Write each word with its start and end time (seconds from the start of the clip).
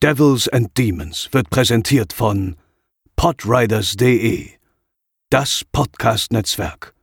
Devils 0.00 0.48
and 0.48 0.70
Demons 0.78 1.28
wird 1.30 1.50
präsentiert 1.50 2.14
von 2.14 2.56
podriders.de, 3.16 4.48
das 5.28 5.62
Podcast-Netzwerk. 5.72 6.94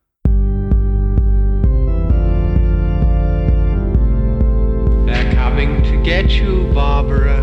They're 5.06 5.32
coming 5.36 5.84
to 5.84 6.02
get 6.04 6.32
you, 6.32 6.74
Barbara. 6.74 7.37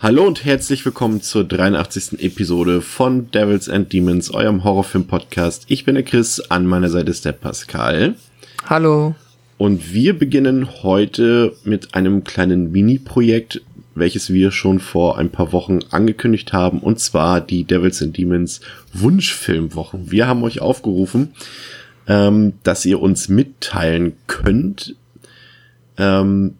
Hallo 0.00 0.24
und 0.24 0.44
herzlich 0.44 0.84
willkommen 0.84 1.22
zur 1.22 1.42
83. 1.42 2.22
Episode 2.22 2.82
von 2.82 3.32
Devils 3.32 3.68
and 3.68 3.92
Demons, 3.92 4.30
eurem 4.30 4.62
Horrorfilm-Podcast. 4.62 5.64
Ich 5.66 5.84
bin 5.84 5.96
der 5.96 6.04
Chris, 6.04 6.38
an 6.38 6.66
meiner 6.66 6.88
Seite 6.88 7.10
ist 7.10 7.24
der 7.24 7.32
Pascal. 7.32 8.14
Hallo. 8.66 9.16
Und 9.56 9.92
wir 9.92 10.16
beginnen 10.16 10.84
heute 10.84 11.56
mit 11.64 11.96
einem 11.96 12.22
kleinen 12.22 12.70
Mini-Projekt, 12.70 13.60
welches 13.96 14.32
wir 14.32 14.52
schon 14.52 14.78
vor 14.78 15.18
ein 15.18 15.30
paar 15.30 15.50
Wochen 15.50 15.80
angekündigt 15.90 16.52
haben, 16.52 16.78
und 16.78 17.00
zwar 17.00 17.40
die 17.40 17.64
Devils 17.64 18.00
and 18.00 18.16
Demons 18.16 18.60
Wunschfilmwochen. 18.92 20.12
Wir 20.12 20.28
haben 20.28 20.44
euch 20.44 20.60
aufgerufen, 20.60 21.34
ähm, 22.06 22.52
dass 22.62 22.84
ihr 22.84 23.00
uns 23.00 23.28
mitteilen 23.28 24.12
könnt, 24.28 24.94
ähm, 25.96 26.54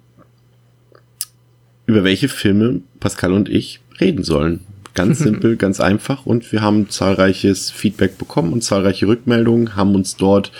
über 1.88 2.05
welche 2.05 2.28
Filme 2.28 2.83
Pascal 3.01 3.33
und 3.33 3.48
ich 3.48 3.80
reden 3.98 4.23
sollen. 4.23 4.60
Ganz 4.95 5.19
simpel, 5.20 5.56
ganz 5.56 5.80
einfach 5.80 6.27
und 6.27 6.52
wir 6.52 6.60
haben 6.60 6.91
zahlreiches 6.91 7.70
Feedback 7.70 8.19
bekommen 8.19 8.52
und 8.52 8.62
zahlreiche 8.62 9.09
Rückmeldungen, 9.09 9.74
haben 9.74 9.95
uns 9.95 10.16
dort 10.16 10.52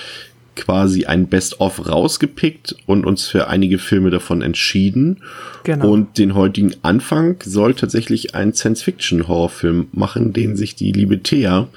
quasi 0.57 1.05
ein 1.05 1.29
Best-of 1.29 1.89
rausgepickt 1.89 2.77
und 2.87 3.07
uns 3.07 3.27
für 3.29 3.47
einige 3.47 3.79
Filme 3.79 4.11
davon 4.11 4.43
entschieden. 4.43 5.19
Genau. 5.63 5.93
Und 5.93 6.19
den 6.19 6.35
heutigen 6.35 6.75
Anfang 6.83 7.37
soll 7.45 7.75
tatsächlich 7.75 8.35
ein 8.35 8.55
Science-Fiction-Horrorfilm 8.55 9.89
machen, 9.93 10.33
den 10.33 10.57
sich 10.57 10.75
die 10.75 10.91
liebe 10.91 11.23
Thea 11.23 11.69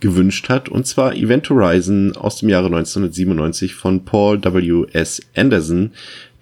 gewünscht 0.00 0.48
hat, 0.48 0.68
und 0.68 0.86
zwar 0.86 1.16
Event 1.16 1.50
Horizon 1.50 2.14
aus 2.14 2.36
dem 2.36 2.48
Jahre 2.48 2.66
1997 2.66 3.74
von 3.74 4.04
Paul 4.04 4.40
W. 4.44 4.86
S. 4.92 5.20
Anderson, 5.34 5.90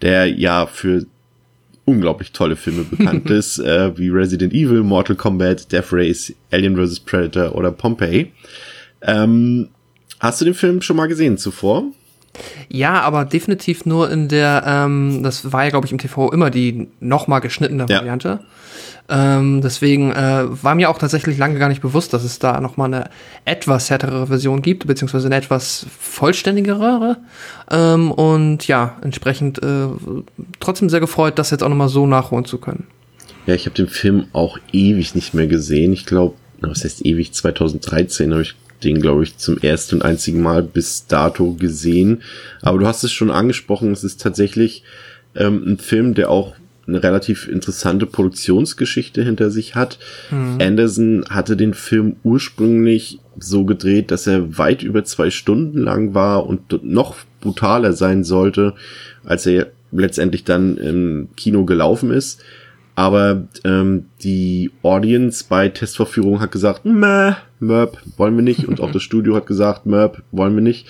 der 0.02 0.26
ja 0.26 0.66
für 0.66 1.06
unglaublich 1.86 2.32
tolle 2.32 2.56
Filme 2.56 2.84
bekannt 2.84 3.30
ist, 3.30 3.58
äh, 3.58 3.96
wie 3.96 4.10
Resident 4.10 4.52
Evil, 4.52 4.82
Mortal 4.82 5.16
Kombat, 5.16 5.72
Death 5.72 5.92
Race, 5.92 6.34
Alien 6.50 6.76
vs. 6.76 7.00
Predator 7.00 7.54
oder 7.54 7.72
Pompeii. 7.72 8.32
Ähm, 9.02 9.68
hast 10.20 10.40
du 10.40 10.44
den 10.44 10.54
Film 10.54 10.82
schon 10.82 10.96
mal 10.96 11.06
gesehen 11.06 11.38
zuvor? 11.38 11.84
Ja, 12.68 13.00
aber 13.02 13.24
definitiv 13.24 13.86
nur 13.86 14.10
in 14.10 14.28
der, 14.28 14.64
ähm, 14.66 15.22
das 15.22 15.52
war 15.52 15.64
ja, 15.64 15.70
glaube 15.70 15.86
ich, 15.86 15.92
im 15.92 15.98
TV 15.98 16.30
immer 16.32 16.50
die 16.50 16.88
nochmal 17.00 17.40
geschnittene 17.40 17.86
Ja. 17.88 17.98
Variante. 17.98 18.40
Ähm, 19.08 19.60
deswegen 19.62 20.10
äh, 20.10 20.44
war 20.62 20.74
mir 20.74 20.90
auch 20.90 20.98
tatsächlich 20.98 21.38
lange 21.38 21.60
gar 21.60 21.68
nicht 21.68 21.80
bewusst, 21.80 22.12
dass 22.12 22.24
es 22.24 22.40
da 22.40 22.60
nochmal 22.60 22.92
eine 22.92 23.10
etwas 23.44 23.88
härtere 23.88 24.26
Version 24.26 24.62
gibt, 24.62 24.84
beziehungsweise 24.86 25.26
eine 25.26 25.36
etwas 25.36 25.86
vollständigere. 26.00 27.16
Ähm, 27.70 28.10
und 28.10 28.66
ja, 28.66 28.96
entsprechend 29.02 29.62
äh, 29.62 29.86
trotzdem 30.58 30.88
sehr 30.90 30.98
gefreut, 31.00 31.38
das 31.38 31.50
jetzt 31.50 31.62
auch 31.62 31.68
nochmal 31.68 31.88
so 31.88 32.06
nachholen 32.06 32.44
zu 32.44 32.58
können. 32.58 32.88
Ja, 33.46 33.54
ich 33.54 33.66
habe 33.66 33.76
den 33.76 33.86
Film 33.88 34.26
auch 34.32 34.58
ewig 34.72 35.14
nicht 35.14 35.34
mehr 35.34 35.46
gesehen. 35.46 35.92
Ich 35.92 36.04
glaube, 36.04 36.34
was 36.60 36.82
heißt 36.82 37.06
ewig? 37.06 37.32
2013 37.32 38.32
habe 38.32 38.42
ich 38.42 38.56
den, 38.86 39.00
glaube 39.00 39.24
ich, 39.24 39.36
zum 39.36 39.58
ersten 39.58 39.96
und 39.96 40.02
einzigen 40.02 40.40
Mal 40.40 40.62
bis 40.62 41.06
dato 41.06 41.54
gesehen. 41.54 42.22
Aber 42.62 42.78
du 42.78 42.86
hast 42.86 43.04
es 43.04 43.12
schon 43.12 43.30
angesprochen, 43.30 43.92
es 43.92 44.04
ist 44.04 44.20
tatsächlich 44.20 44.84
ähm, 45.34 45.62
ein 45.66 45.78
Film, 45.78 46.14
der 46.14 46.30
auch 46.30 46.54
eine 46.86 47.02
relativ 47.02 47.48
interessante 47.48 48.06
Produktionsgeschichte 48.06 49.22
hinter 49.24 49.50
sich 49.50 49.74
hat. 49.74 49.98
Anderson 50.60 51.24
hatte 51.28 51.56
den 51.56 51.74
Film 51.74 52.14
ursprünglich 52.22 53.18
so 53.38 53.64
gedreht, 53.64 54.12
dass 54.12 54.28
er 54.28 54.56
weit 54.56 54.84
über 54.84 55.04
zwei 55.04 55.30
Stunden 55.30 55.78
lang 55.78 56.14
war 56.14 56.46
und 56.46 56.84
noch 56.84 57.16
brutaler 57.40 57.92
sein 57.92 58.22
sollte, 58.22 58.74
als 59.24 59.46
er 59.46 59.68
letztendlich 59.90 60.44
dann 60.44 60.76
im 60.76 61.28
Kino 61.36 61.64
gelaufen 61.64 62.10
ist. 62.10 62.40
Aber 62.96 63.46
ähm, 63.64 64.06
die 64.22 64.72
Audience 64.82 65.44
bei 65.48 65.68
Testvorführung 65.68 66.40
hat 66.40 66.50
gesagt, 66.50 66.84
meh, 66.84 67.34
Merp, 67.60 67.98
wollen 68.16 68.36
wir 68.36 68.42
nicht. 68.42 68.66
Und 68.66 68.80
auch 68.80 68.90
das 68.90 69.02
Studio 69.04 69.36
hat 69.36 69.46
gesagt, 69.46 69.86
Merp, 69.86 70.22
wollen 70.32 70.54
wir 70.54 70.62
nicht. 70.62 70.88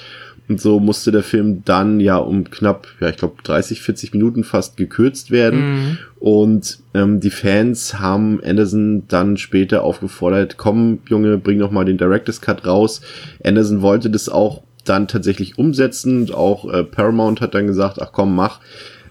Und 0.48 0.60
so 0.60 0.78
musste 0.78 1.10
der 1.10 1.24
Film 1.24 1.64
dann 1.64 1.98
ja 1.98 2.16
um 2.18 2.48
knapp, 2.48 2.86
ja, 3.00 3.08
ich 3.08 3.16
glaube 3.16 3.42
30, 3.42 3.82
40 3.82 4.12
Minuten 4.12 4.44
fast 4.44 4.76
gekürzt 4.76 5.32
werden. 5.32 5.98
Und 6.20 6.78
ähm, 6.94 7.18
die 7.18 7.30
Fans 7.30 7.98
haben 7.98 8.40
Anderson 8.44 9.02
dann 9.08 9.36
später 9.36 9.82
aufgefordert, 9.82 10.56
komm, 10.56 11.00
Junge, 11.08 11.38
bring 11.38 11.58
noch 11.58 11.72
mal 11.72 11.84
den 11.84 11.98
Director's 11.98 12.40
Cut 12.40 12.64
raus. 12.64 13.00
Anderson 13.44 13.82
wollte 13.82 14.08
das 14.08 14.28
auch 14.28 14.62
dann 14.84 15.08
tatsächlich 15.08 15.58
umsetzen. 15.58 16.20
Und 16.20 16.34
auch 16.34 16.72
äh, 16.72 16.84
Paramount 16.84 17.40
hat 17.40 17.54
dann 17.54 17.66
gesagt, 17.66 18.00
ach 18.00 18.12
komm, 18.12 18.36
mach. 18.36 18.60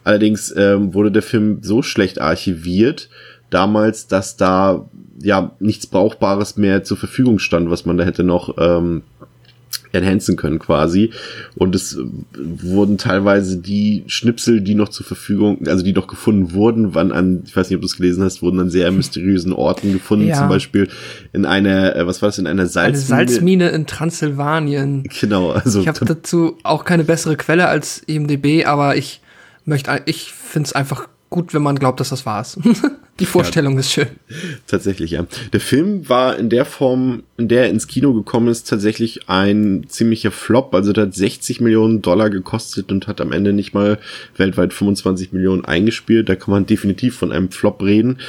Allerdings 0.05 0.53
ähm, 0.55 0.93
wurde 0.93 1.11
der 1.11 1.23
Film 1.23 1.59
so 1.61 1.81
schlecht 1.81 2.21
archiviert 2.21 3.09
damals, 3.49 4.07
dass 4.07 4.37
da 4.37 4.87
ja 5.21 5.51
nichts 5.59 5.87
Brauchbares 5.87 6.57
mehr 6.57 6.83
zur 6.83 6.97
Verfügung 6.97 7.39
stand, 7.39 7.69
was 7.69 7.85
man 7.85 7.97
da 7.97 8.03
hätte 8.03 8.23
noch 8.23 8.55
ähm, 8.57 9.01
enhancen 9.93 10.35
können 10.35 10.59
quasi. 10.59 11.11
Und 11.55 11.73
es 11.73 11.95
äh, 11.95 12.03
wurden 12.35 12.97
teilweise 12.97 13.57
die 13.57 14.03
Schnipsel, 14.07 14.61
die 14.61 14.75
noch 14.75 14.89
zur 14.89 15.05
Verfügung, 15.05 15.67
also 15.67 15.83
die 15.83 15.93
noch 15.93 16.07
gefunden 16.07 16.53
wurden, 16.53 16.93
wann 16.93 17.11
an, 17.11 17.43
ich 17.45 17.55
weiß 17.55 17.69
nicht, 17.69 17.77
ob 17.77 17.81
du 17.81 17.87
es 17.87 17.97
gelesen 17.97 18.23
hast, 18.23 18.41
wurden 18.41 18.59
an 18.59 18.69
sehr 18.69 18.91
mysteriösen 18.91 19.53
Orten 19.53 19.93
gefunden. 19.93 20.27
Ja. 20.27 20.35
Zum 20.37 20.49
Beispiel 20.49 20.87
in 21.33 21.45
einer, 21.45 21.95
äh, 21.95 22.05
was 22.05 22.21
war 22.21 22.29
das, 22.29 22.37
in 22.37 22.47
einer 22.47 22.63
Eine 22.63 22.69
Salzmine. 22.69 23.27
Salzmine 23.27 23.69
in 23.69 23.85
Transsilvanien. 23.87 25.03
Genau, 25.19 25.51
also 25.51 25.81
Ich 25.81 25.87
habe 25.87 26.05
dazu 26.05 26.57
auch 26.63 26.83
keine 26.83 27.03
bessere 27.03 27.37
Quelle 27.37 27.67
als 27.67 28.03
IMDB, 28.05 28.65
aber 28.65 28.97
ich 28.97 29.21
möchte, 29.65 30.01
ich 30.05 30.31
finde 30.31 30.67
es 30.67 30.73
einfach 30.73 31.07
gut, 31.29 31.53
wenn 31.53 31.63
man 31.63 31.77
glaubt, 31.77 31.99
dass 31.99 32.09
das 32.09 32.25
war's. 32.25 32.57
Die 33.19 33.25
Vorstellung 33.25 33.77
ist 33.77 33.91
schön. 33.91 34.07
Tatsächlich, 34.67 35.11
ja. 35.11 35.25
Der 35.53 35.61
Film 35.61 36.09
war 36.09 36.37
in 36.37 36.49
der 36.49 36.65
Form, 36.65 37.23
in 37.37 37.47
der 37.47 37.63
er 37.63 37.69
ins 37.69 37.87
Kino 37.87 38.13
gekommen 38.13 38.49
ist, 38.49 38.67
tatsächlich 38.69 39.29
ein 39.29 39.85
ziemlicher 39.87 40.31
Flop. 40.31 40.75
Also 40.75 40.91
der 40.91 41.05
hat 41.05 41.15
60 41.15 41.61
Millionen 41.61 42.01
Dollar 42.01 42.29
gekostet 42.29 42.91
und 42.91 43.07
hat 43.07 43.21
am 43.21 43.31
Ende 43.31 43.53
nicht 43.53 43.73
mal 43.73 43.99
weltweit 44.35 44.73
25 44.73 45.31
Millionen 45.31 45.63
eingespielt. 45.63 46.27
Da 46.27 46.35
kann 46.35 46.51
man 46.51 46.65
definitiv 46.65 47.15
von 47.15 47.31
einem 47.31 47.51
Flop 47.51 47.81
reden. 47.81 48.19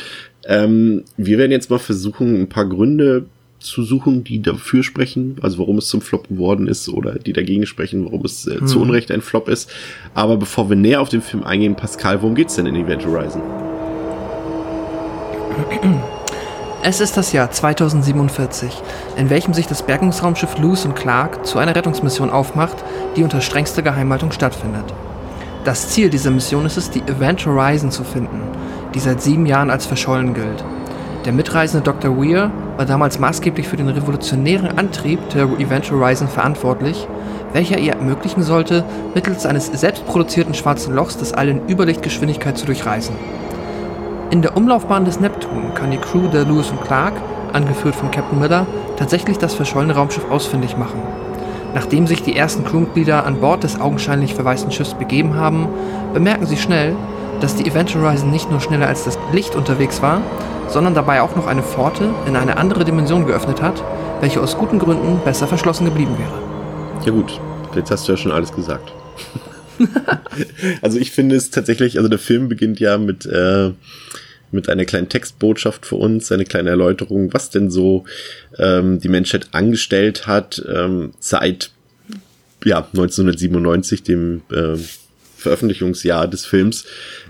Ähm, 0.44 1.02
wir 1.16 1.38
werden 1.38 1.50
jetzt 1.50 1.70
mal 1.70 1.78
versuchen, 1.78 2.42
ein 2.42 2.48
paar 2.48 2.68
Gründe 2.68 3.26
zu 3.66 3.82
suchen, 3.82 4.24
die 4.24 4.40
dafür 4.40 4.82
sprechen, 4.82 5.36
also 5.42 5.58
warum 5.58 5.78
es 5.78 5.88
zum 5.88 6.00
Flop 6.00 6.28
geworden 6.28 6.66
ist 6.68 6.88
oder 6.88 7.18
die 7.18 7.32
dagegen 7.32 7.66
sprechen, 7.66 8.04
warum 8.04 8.24
es 8.24 8.46
äh, 8.46 8.64
zu 8.64 8.80
Unrecht 8.80 9.10
ein 9.10 9.20
Flop 9.20 9.48
ist. 9.48 9.70
Aber 10.14 10.36
bevor 10.36 10.68
wir 10.68 10.76
näher 10.76 11.00
auf 11.00 11.08
den 11.08 11.22
Film 11.22 11.42
eingehen, 11.42 11.76
Pascal, 11.76 12.22
worum 12.22 12.34
geht's 12.34 12.54
denn 12.54 12.66
in 12.66 12.76
Event 12.76 13.04
Horizon? 13.04 13.42
Es 16.82 17.00
ist 17.00 17.16
das 17.16 17.32
Jahr 17.32 17.50
2047, 17.50 18.70
in 19.16 19.28
welchem 19.28 19.54
sich 19.54 19.66
das 19.66 19.82
Bergungsraumschiff 19.82 20.56
Lewis 20.58 20.84
und 20.84 20.94
Clark 20.94 21.44
zu 21.44 21.58
einer 21.58 21.74
Rettungsmission 21.74 22.30
aufmacht, 22.30 22.76
die 23.16 23.24
unter 23.24 23.40
strengster 23.40 23.82
Geheimhaltung 23.82 24.30
stattfindet. 24.30 24.84
Das 25.64 25.88
Ziel 25.88 26.10
dieser 26.10 26.30
Mission 26.30 26.64
ist 26.64 26.76
es, 26.76 26.90
die 26.90 27.00
Event 27.00 27.44
Horizon 27.44 27.90
zu 27.90 28.04
finden, 28.04 28.40
die 28.94 29.00
seit 29.00 29.20
sieben 29.20 29.46
Jahren 29.46 29.70
als 29.70 29.84
verschollen 29.84 30.32
gilt. 30.32 30.64
Der 31.24 31.32
mitreisende 31.32 31.82
Dr. 31.82 32.16
Weir 32.16 32.52
war 32.76 32.84
damals 32.84 33.18
maßgeblich 33.18 33.68
für 33.68 33.76
den 33.76 33.88
revolutionären 33.88 34.78
Antrieb 34.78 35.18
der 35.30 35.44
Event 35.58 35.90
Horizon 35.90 36.28
verantwortlich, 36.28 37.08
welcher 37.52 37.78
ihr 37.78 37.94
ermöglichen 37.94 38.42
sollte, 38.42 38.84
mittels 39.14 39.46
eines 39.46 39.66
selbstproduzierten 39.66 40.54
schwarzen 40.54 40.94
Lochs 40.94 41.16
das 41.16 41.32
All 41.32 41.48
in 41.48 41.68
Überlichtgeschwindigkeit 41.68 42.58
zu 42.58 42.66
durchreisen. 42.66 43.16
In 44.30 44.42
der 44.42 44.56
Umlaufbahn 44.56 45.04
des 45.04 45.20
Neptun 45.20 45.72
kann 45.74 45.90
die 45.90 45.98
Crew 45.98 46.28
der 46.28 46.44
Lewis 46.44 46.70
und 46.70 46.82
Clark, 46.82 47.14
angeführt 47.52 47.94
von 47.94 48.10
Captain 48.10 48.38
Miller, 48.38 48.66
tatsächlich 48.96 49.38
das 49.38 49.54
verschollene 49.54 49.94
Raumschiff 49.94 50.30
ausfindig 50.30 50.76
machen. 50.76 51.00
Nachdem 51.74 52.06
sich 52.06 52.22
die 52.22 52.36
ersten 52.36 52.64
Crewmitglieder 52.64 53.24
an 53.24 53.40
Bord 53.40 53.62
des 53.62 53.80
augenscheinlich 53.80 54.34
verwaisten 54.34 54.70
Schiffs 54.70 54.94
begeben 54.94 55.34
haben, 55.36 55.68
bemerken 56.12 56.46
sie 56.46 56.56
schnell, 56.56 56.96
dass 57.40 57.56
die 57.56 57.66
Event 57.66 57.94
Horizon 57.94 58.30
nicht 58.30 58.50
nur 58.50 58.60
schneller 58.60 58.86
als 58.86 59.04
das 59.04 59.18
Licht 59.32 59.54
unterwegs 59.54 60.02
war, 60.02 60.22
sondern 60.68 60.94
dabei 60.94 61.22
auch 61.22 61.36
noch 61.36 61.46
eine 61.46 61.62
Pforte 61.62 62.10
in 62.26 62.36
eine 62.36 62.56
andere 62.56 62.84
Dimension 62.84 63.26
geöffnet 63.26 63.62
hat, 63.62 63.82
welche 64.20 64.40
aus 64.40 64.56
guten 64.56 64.78
Gründen 64.78 65.20
besser 65.24 65.46
verschlossen 65.46 65.84
geblieben 65.84 66.16
wäre. 66.18 67.04
Ja 67.04 67.12
gut, 67.12 67.40
jetzt 67.74 67.90
hast 67.90 68.08
du 68.08 68.12
ja 68.12 68.18
schon 68.18 68.32
alles 68.32 68.52
gesagt. 68.52 68.92
also 70.82 70.98
ich 70.98 71.12
finde 71.12 71.36
es 71.36 71.50
tatsächlich, 71.50 71.98
also 71.98 72.08
der 72.08 72.18
Film 72.18 72.48
beginnt 72.48 72.80
ja 72.80 72.98
mit 72.98 73.26
äh, 73.26 73.72
mit 74.52 74.68
einer 74.68 74.84
kleinen 74.84 75.08
Textbotschaft 75.08 75.86
für 75.86 75.96
uns, 75.96 76.30
eine 76.30 76.44
kleine 76.44 76.70
Erläuterung, 76.70 77.32
was 77.32 77.50
denn 77.50 77.70
so 77.70 78.04
ähm, 78.58 79.00
die 79.00 79.08
Menschheit 79.08 79.48
angestellt 79.52 80.26
hat 80.26 80.64
ähm, 80.72 81.12
seit 81.18 81.70
ja 82.64 82.78
1997, 82.78 84.02
dem 84.02 84.42
äh, 84.50 84.76
Veröffentlichungsjahr 85.36 86.28
des 86.28 86.46
Films. 86.46 86.84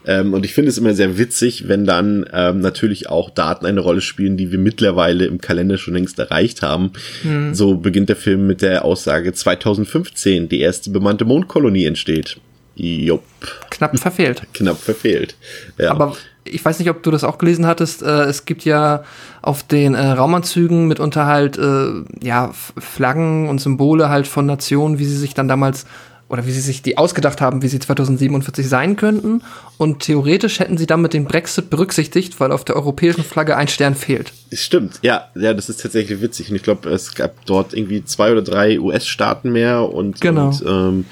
Ähm, 0.07 0.35
und 0.35 0.45
ich 0.45 0.55
finde 0.55 0.71
es 0.71 0.79
immer 0.79 0.95
sehr 0.95 1.19
witzig, 1.19 1.69
wenn 1.69 1.85
dann 1.85 2.25
ähm, 2.33 2.61
natürlich 2.61 3.09
auch 3.09 3.31
Daten 3.31 3.67
eine 3.67 3.81
Rolle 3.81 4.01
spielen, 4.01 4.37
die 4.37 4.53
wir 4.53 4.59
mittlerweile 4.59 5.27
im 5.27 5.41
Kalender 5.41 5.79
schon 5.79 5.95
längst 5.95 6.19
erreicht 6.19 6.63
haben. 6.63 6.93
Mhm. 7.25 7.55
So 7.55 7.77
beginnt 7.77 8.09
der 8.09 8.17
Film 8.17 8.47
mit 8.47 8.63
der 8.63 8.85
Aussage 8.85 9.33
2015, 9.33 10.49
die 10.49 10.61
erste 10.61 10.91
bemannte 10.91 11.25
Mondkolonie 11.25 11.87
entsteht. 11.87 12.39
Jupp. 12.77 13.25
Knapp 13.71 13.99
verfehlt. 13.99 14.43
Knapp 14.53 14.79
verfehlt. 14.79 15.35
Ja. 15.79 15.91
Aber 15.91 16.15
ich 16.45 16.65
weiß 16.65 16.79
nicht, 16.79 16.91
ob 16.91 17.03
du 17.03 17.11
das 17.11 17.25
auch 17.25 17.39
gelesen 17.39 17.67
hattest. 17.67 18.03
Äh, 18.03 18.25
es 18.25 18.45
gibt 18.45 18.65
ja 18.65 19.03
auf 19.43 19.63
den 19.63 19.95
äh, 19.95 20.07
Raumanzügen 20.07 20.87
mitunter 20.87 21.27
halt 21.27 21.59
äh, 21.59 22.05
ja 22.23 22.53
Flaggen 22.53 23.49
und 23.49 23.61
Symbole 23.61 24.09
halt 24.09 24.27
von 24.27 24.47
Nationen, 24.47 24.99
wie 24.99 25.05
sie 25.05 25.17
sich 25.17 25.35
dann 25.35 25.49
damals 25.49 25.87
oder 26.29 26.47
wie 26.47 26.51
sie 26.51 26.61
sich 26.61 26.83
die 26.83 26.99
ausgedacht 26.99 27.41
haben, 27.41 27.63
wie 27.63 27.69
sie 27.69 27.79
2047 27.79 28.69
sein 28.69 28.97
könnten. 28.97 29.43
Und 29.79 30.01
theoretisch 30.01 30.59
hätten 30.59 30.77
sie 30.77 30.87
damit 30.87 31.13
den 31.13 31.25
Brexit 31.25 31.71
berücksichtigt, 31.71 32.41
weil 32.41 32.51
auf 32.51 32.65
der 32.65 32.75
europäischen 32.77 33.23
Flagge 33.23 33.57
ein 33.57 33.69
Stern 33.69 33.95
fehlt. 33.95 34.33
Stimmt, 34.53 34.99
ja, 35.03 35.29
ja, 35.37 35.55
das 35.55 35.69
ist 35.69 35.83
tatsächlich 35.83 36.21
witzig. 36.21 36.51
Und 36.51 36.57
ich 36.57 36.65
glaube, 36.65 36.91
es 36.91 37.15
gab 37.15 37.47
dort 37.47 37.75
irgendwie 37.75 38.05
zwei 38.05 38.33
oder 38.33 38.43
drei 38.43 38.81
US-Staaten 38.81 39.53
mehr 39.53 39.93
und, 39.93 40.21
genau. 40.21 40.49
und 40.49 40.65
ähm, 40.67 41.05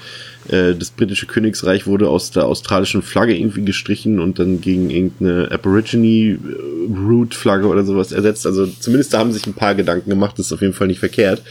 äh, 0.49 0.75
das 0.75 0.91
britische 0.91 1.27
Königsreich 1.27 1.87
wurde 1.87 2.09
aus 2.09 2.31
der 2.31 2.43
australischen 2.45 3.01
Flagge 3.01 3.37
irgendwie 3.37 3.63
gestrichen 3.63 4.19
und 4.19 4.37
dann 4.39 4.59
gegen 4.59 4.89
irgendeine 4.89 5.49
Aborigine-Root-Flagge 5.51 7.67
oder 7.67 7.85
sowas 7.85 8.11
ersetzt. 8.11 8.45
Also 8.45 8.67
zumindest 8.67 9.13
da 9.13 9.19
haben 9.19 9.31
sich 9.31 9.47
ein 9.47 9.53
paar 9.53 9.75
Gedanken 9.75 10.09
gemacht, 10.09 10.37
das 10.37 10.47
ist 10.47 10.53
auf 10.53 10.61
jeden 10.61 10.73
Fall 10.73 10.87
nicht 10.87 10.99
verkehrt. 10.99 11.41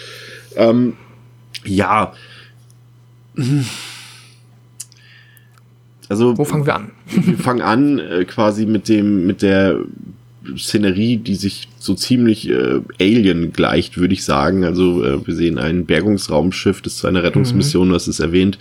Ähm, 0.57 0.99
ja, 1.65 2.13
also. 6.09 6.39
Wo 6.39 6.45
fangen 6.45 6.67
wir 6.67 6.77
an? 6.77 6.91
wir 7.07 7.39
fangen 7.39 7.63
an 7.63 7.99
äh, 7.99 8.25
quasi 8.25 8.67
mit 8.67 8.89
dem, 8.89 9.27
mit 9.27 9.43
der 9.43 9.81
Szenerie, 10.57 11.17
die 11.17 11.37
sich 11.37 11.69
so 11.79 11.95
ziemlich 11.95 12.49
äh, 12.51 12.81
Alien 13.01 13.53
gleicht, 13.53 13.97
würde 13.97 14.15
ich 14.15 14.25
sagen. 14.25 14.65
Also 14.65 15.05
äh, 15.05 15.27
wir 15.27 15.35
sehen 15.35 15.59
ein 15.59 15.87
Bergungsraumschiff, 15.87 16.83
das 16.83 16.97
zu 16.99 17.07
einer 17.07 17.23
Rettungsmission, 17.23 17.89
mhm. 17.89 17.93
das 17.93 18.09
ist 18.09 18.21
erwähnt, 18.21 18.59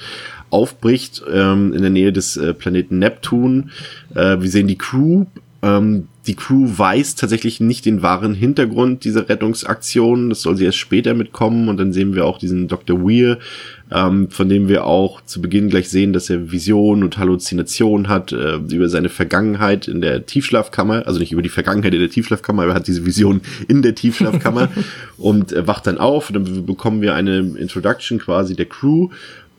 aufbricht 0.50 1.24
ähm, 1.32 1.74
in 1.74 1.82
der 1.82 1.90
Nähe 1.90 2.14
des 2.14 2.38
äh, 2.38 2.54
Planeten 2.54 3.00
Neptun. 3.00 3.72
Äh, 4.16 4.40
wir 4.40 4.50
sehen 4.50 4.68
die 4.68 4.78
Crew. 4.78 5.26
Ähm, 5.62 6.08
die 6.28 6.36
Crew 6.36 6.70
weiß 6.78 7.16
tatsächlich 7.16 7.60
nicht 7.60 7.86
den 7.86 8.02
wahren 8.02 8.34
Hintergrund 8.34 9.04
dieser 9.04 9.28
Rettungsaktion. 9.28 10.30
Das 10.30 10.42
soll 10.42 10.56
sie 10.56 10.66
erst 10.66 10.78
später 10.78 11.14
mitkommen. 11.14 11.68
Und 11.68 11.78
dann 11.78 11.92
sehen 11.92 12.16
wir 12.16 12.26
auch 12.26 12.38
diesen 12.38 12.68
Dr. 12.68 13.02
Weir, 13.02 13.40
ähm, 13.94 14.30
von 14.32 14.50
dem 14.50 14.68
wir 14.68 14.86
auch 14.86 15.22
zu 15.22 15.40
Beginn 15.42 15.70
gleich 15.70 15.90
sehen, 15.90 16.14
dass 16.14 16.30
er 16.30 16.52
Visionen 16.52 17.04
und 17.04 17.18
Halluzinationen 17.20 18.10
hat 18.10 18.32
äh, 18.32 18.56
über 18.56 18.90
seine 18.90 19.10
Vergangenheit 19.10 19.88
in 19.88 20.02
der 20.02 20.26
Tiefschlafkammer, 20.26 21.06
also 21.06 21.20
nicht 21.20 21.32
über 21.32 21.44
die 21.44 21.50
Vergangenheit 21.50 21.94
in 21.94 22.00
der 22.00 22.10
Tiefschlafkammer, 22.10 22.64
aber 22.64 22.72
er 22.72 22.76
hat 22.76 22.88
diese 22.88 23.06
Vision 23.06 23.42
in 23.68 23.84
der 23.84 23.94
Tiefschlafkammer 23.94 24.70
und 25.18 25.54
äh, 25.54 25.68
wacht 25.68 25.86
dann 25.86 26.00
auf 26.00 26.30
und 26.30 26.36
dann 26.36 26.66
bekommen 26.66 27.02
wir 27.02 27.14
eine 27.14 27.40
Introduction 27.58 28.18
quasi 28.18 28.56
der 28.56 28.66
Crew 28.66 29.10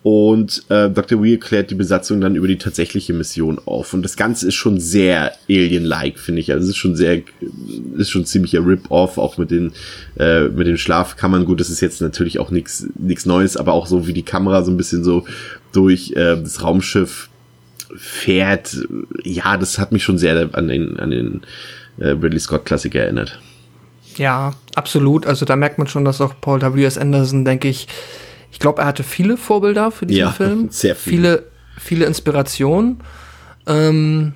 und 0.04 0.64
äh, 0.68 0.90
Dr. 0.90 1.24
Weir 1.24 1.40
klärt 1.40 1.70
die 1.70 1.74
Besatzung 1.74 2.20
dann 2.20 2.36
über 2.36 2.46
die 2.46 2.58
tatsächliche 2.58 3.14
Mission 3.14 3.58
auf. 3.64 3.94
Und 3.94 4.02
das 4.02 4.18
Ganze 4.18 4.48
ist 4.48 4.54
schon 4.54 4.78
sehr 4.78 5.32
Alien-like, 5.48 6.18
finde 6.18 6.42
ich. 6.42 6.52
Also 6.52 6.64
es 6.64 6.70
ist 6.72 6.76
schon 6.76 6.94
sehr, 6.94 7.22
ist 7.96 8.10
schon 8.10 8.26
ziemlicher 8.26 8.58
Rip-Off, 8.66 9.16
auch 9.16 9.38
mit 9.38 9.50
den, 9.50 9.72
äh, 10.18 10.48
mit 10.48 10.66
den 10.66 10.76
Schlafkammern. 10.76 11.46
Gut, 11.46 11.58
das 11.58 11.70
ist 11.70 11.80
jetzt 11.80 12.02
natürlich 12.02 12.38
auch 12.38 12.50
nichts 12.50 12.86
nichts 12.98 13.24
Neues, 13.24 13.56
aber 13.56 13.72
auch 13.72 13.86
so 13.86 14.06
wie 14.06 14.12
die 14.12 14.22
Kamera 14.22 14.62
so 14.62 14.70
ein 14.70 14.76
bisschen 14.76 15.02
so 15.04 15.24
durch 15.72 16.10
äh, 16.10 16.36
das 16.36 16.62
Raumschiff 16.62 17.30
fährt. 17.96 18.76
Ja, 19.22 19.56
das 19.56 19.78
hat 19.78 19.90
mich 19.90 20.04
schon 20.04 20.18
sehr 20.18 20.50
an 20.52 20.68
den, 20.68 21.00
an 21.00 21.12
den 21.12 21.40
äh, 21.96 22.08
Ridley 22.08 22.40
Scott-Klassiker 22.40 23.00
erinnert. 23.00 23.40
Ja, 24.16 24.52
absolut. 24.74 25.24
Also 25.24 25.46
da 25.46 25.56
merkt 25.56 25.78
man 25.78 25.86
schon, 25.86 26.04
dass 26.04 26.20
auch 26.20 26.34
Paul 26.42 26.60
W.S. 26.60 26.98
Anderson, 26.98 27.46
denke 27.46 27.68
ich, 27.68 27.88
ich 28.54 28.60
glaube, 28.60 28.82
er 28.82 28.86
hatte 28.86 29.02
viele 29.02 29.36
Vorbilder 29.36 29.90
für 29.90 30.06
diesen 30.06 30.20
ja, 30.20 30.30
Film. 30.30 30.68
Sehr 30.70 30.94
viele. 30.94 31.38
Viele, 31.38 31.42
viele 31.76 32.04
Inspirationen. 32.04 33.00
Ähm, 33.66 34.34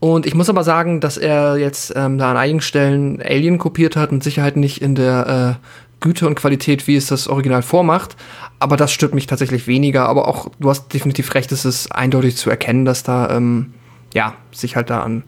und 0.00 0.24
ich 0.24 0.34
muss 0.34 0.48
aber 0.48 0.64
sagen, 0.64 1.02
dass 1.02 1.18
er 1.18 1.58
jetzt 1.58 1.92
ähm, 1.94 2.16
da 2.16 2.30
an 2.30 2.38
einigen 2.38 2.62
Stellen 2.62 3.20
Alien 3.20 3.58
kopiert 3.58 3.94
hat 3.94 4.10
und 4.10 4.24
Sicherheit 4.24 4.56
nicht 4.56 4.80
in 4.80 4.94
der 4.94 5.58
äh, 5.60 5.66
Güte 6.00 6.26
und 6.26 6.34
Qualität, 6.34 6.86
wie 6.86 6.96
es 6.96 7.08
das 7.08 7.28
Original 7.28 7.60
vormacht. 7.60 8.16
Aber 8.58 8.78
das 8.78 8.90
stört 8.90 9.14
mich 9.14 9.26
tatsächlich 9.26 9.66
weniger. 9.66 10.08
Aber 10.08 10.28
auch, 10.28 10.48
du 10.58 10.70
hast 10.70 10.94
definitiv 10.94 11.34
recht, 11.34 11.52
es 11.52 11.66
ist 11.66 11.92
eindeutig 11.92 12.38
zu 12.38 12.48
erkennen, 12.48 12.86
dass 12.86 13.02
da, 13.02 13.28
ähm, 13.36 13.74
ja, 14.14 14.32
sich 14.50 14.76
halt 14.76 14.88
da 14.88 15.02
an 15.02 15.24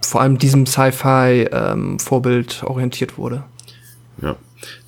vor 0.00 0.20
allem 0.20 0.38
diesem 0.38 0.64
Sci-Fi-Vorbild 0.64 2.60
ähm, 2.62 2.68
orientiert 2.68 3.18
wurde. 3.18 3.42
Ja. 4.22 4.36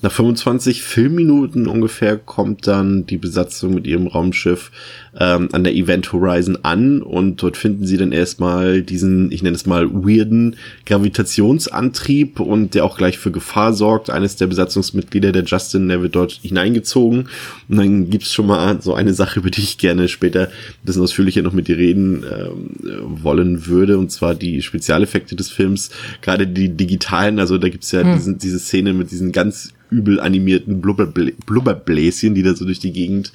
Nach 0.01 0.11
25 0.13 0.81
Filmminuten 0.81 1.67
ungefähr 1.67 2.17
kommt 2.17 2.67
dann 2.67 3.05
die 3.05 3.17
Besatzung 3.17 3.73
mit 3.73 3.85
ihrem 3.85 4.07
Raumschiff 4.07 4.71
ähm, 5.19 5.49
an 5.51 5.65
der 5.65 5.75
Event 5.75 6.13
Horizon 6.13 6.57
an 6.63 7.01
und 7.01 7.43
dort 7.43 7.57
finden 7.57 7.85
sie 7.85 7.97
dann 7.97 8.13
erstmal 8.13 8.81
diesen, 8.81 9.29
ich 9.29 9.43
nenne 9.43 9.57
es 9.57 9.65
mal, 9.65 9.91
weirden 9.91 10.55
Gravitationsantrieb 10.85 12.39
und 12.39 12.75
der 12.75 12.85
auch 12.85 12.97
gleich 12.97 13.17
für 13.17 13.31
Gefahr 13.31 13.73
sorgt. 13.73 14.09
Eines 14.09 14.37
der 14.37 14.47
Besatzungsmitglieder, 14.47 15.33
der 15.33 15.43
Justin, 15.43 15.89
der 15.89 16.01
wird 16.01 16.15
dort 16.15 16.31
hineingezogen 16.31 17.27
und 17.67 17.77
dann 17.77 18.09
gibt's 18.09 18.33
schon 18.33 18.47
mal 18.47 18.81
so 18.81 18.93
eine 18.93 19.13
Sache, 19.13 19.41
über 19.41 19.49
die 19.49 19.61
ich 19.61 19.77
gerne 19.77 20.07
später 20.07 20.43
ein 20.43 20.85
bisschen 20.85 21.03
ausführlicher 21.03 21.41
noch 21.41 21.51
mit 21.53 21.67
dir 21.67 21.77
reden 21.77 22.23
ähm, 22.23 23.21
wollen 23.21 23.65
würde 23.65 23.97
und 23.97 24.11
zwar 24.11 24.33
die 24.33 24.61
Spezialeffekte 24.61 25.35
des 25.35 25.51
Films, 25.51 25.89
gerade 26.21 26.47
die 26.47 26.69
digitalen, 26.69 27.37
also 27.37 27.57
da 27.57 27.67
gibt's 27.67 27.91
ja 27.91 28.01
hm. 28.01 28.13
diesen, 28.13 28.37
diese 28.37 28.59
Szene 28.59 28.93
mit 28.93 29.11
diesen 29.11 29.33
ganz 29.33 29.73
übel 29.89 30.19
animierten 30.19 30.81
Blubberblä 30.81 31.33
Blubberbläschen, 31.45 32.35
die 32.35 32.43
da 32.43 32.55
so 32.55 32.65
durch 32.65 32.79
die 32.79 32.91
Gegend 32.91 33.31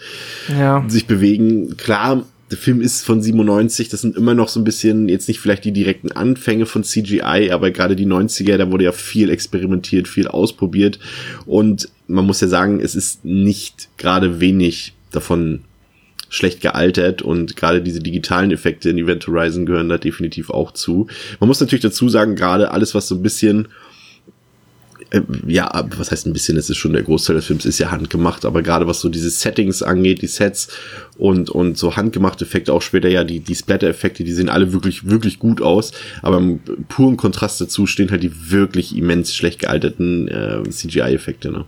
ja. 0.49 0.85
sich 0.89 1.07
bewegen. 1.07 1.77
Klar, 1.77 2.25
der 2.51 2.59
Film 2.59 2.81
ist 2.81 3.05
von 3.05 3.23
97, 3.23 3.89
das 3.89 4.03
sind 4.03 4.17
immer 4.17 4.35
noch 4.35 4.49
so 4.49 4.61
ein 4.61 4.65
bisschen, 4.65 5.09
jetzt 5.09 5.29
nicht 5.29 5.41
vielleicht 5.41 5.65
die 5.65 5.73
direkten 5.73 6.13
Anfänge 6.13 6.67
von 6.67 6.85
CGI, 6.85 7.51
aber 7.51 7.71
gerade 7.71 7.97
die 7.97 8.07
90er, 8.07 8.57
da 8.59 8.71
wurde 8.71 8.85
ja 8.85 8.93
viel 8.93 9.31
experimentiert, 9.31 10.09
viel 10.09 10.29
ausprobiert 10.29 10.99
und 11.47 11.89
man 12.07 12.27
muss 12.27 12.41
ja 12.41 12.49
sagen, 12.49 12.81
es 12.81 12.95
ist 12.95 13.25
nicht 13.25 13.89
gerade 13.97 14.41
wenig 14.41 14.93
davon 15.11 15.61
schlecht 16.29 16.61
gealtert 16.61 17.23
und 17.23 17.57
gerade 17.57 17.81
diese 17.81 18.01
digitalen 18.01 18.51
Effekte 18.51 18.91
in 18.91 18.99
Event 18.99 19.27
Horizon 19.27 19.67
gehören 19.67 19.89
da 19.89 19.99
definitiv 19.99 20.51
auch 20.51 20.73
zu. 20.73 21.07
Man 21.41 21.49
muss 21.49 21.61
natürlich 21.61 21.83
dazu 21.83 22.09
sagen, 22.09 22.35
gerade 22.35 22.73
alles, 22.73 22.95
was 22.95 23.09
so 23.09 23.15
ein 23.15 23.23
bisschen 23.23 23.69
ja, 25.47 25.85
was 25.97 26.11
heißt 26.11 26.27
ein 26.27 26.33
bisschen, 26.33 26.57
es 26.57 26.71
ist 26.71 26.77
schon 26.77 26.93
der 26.93 27.03
Großteil 27.03 27.37
des 27.37 27.47
Films 27.47 27.65
ist 27.65 27.79
ja 27.79 27.91
handgemacht, 27.91 28.45
aber 28.45 28.63
gerade 28.63 28.87
was 28.87 29.01
so 29.01 29.09
diese 29.09 29.31
Settings 29.31 29.83
angeht, 29.83 30.23
die 30.23 30.27
Sets 30.27 30.69
und, 31.17 31.51
und 31.51 31.79
so 31.79 31.97
handgemachte 31.97 32.45
Effekte, 32.45 32.73
auch 32.73 32.83
später 32.83 33.09
ja 33.09 33.25
die, 33.25 33.41
die 33.41 33.55
Splatter-Effekte, 33.55 34.25
die 34.25 34.33
sehen 34.33 34.49
alle 34.49 34.73
wirklich, 34.73 35.09
wirklich 35.09 35.39
gut 35.39 35.63
aus, 35.63 35.93
aber 36.23 36.39
im 36.39 36.61
puren 36.89 37.17
Kontrast 37.17 37.61
dazu 37.61 37.87
stehen 37.87 38.11
halt 38.11 38.23
die 38.23 38.51
wirklich 38.51 38.97
immens 38.97 39.35
schlecht 39.35 39.61
gealterten 39.61 40.29
äh, 40.29 40.63
CGI-Effekte, 40.69 41.51
ne? 41.51 41.65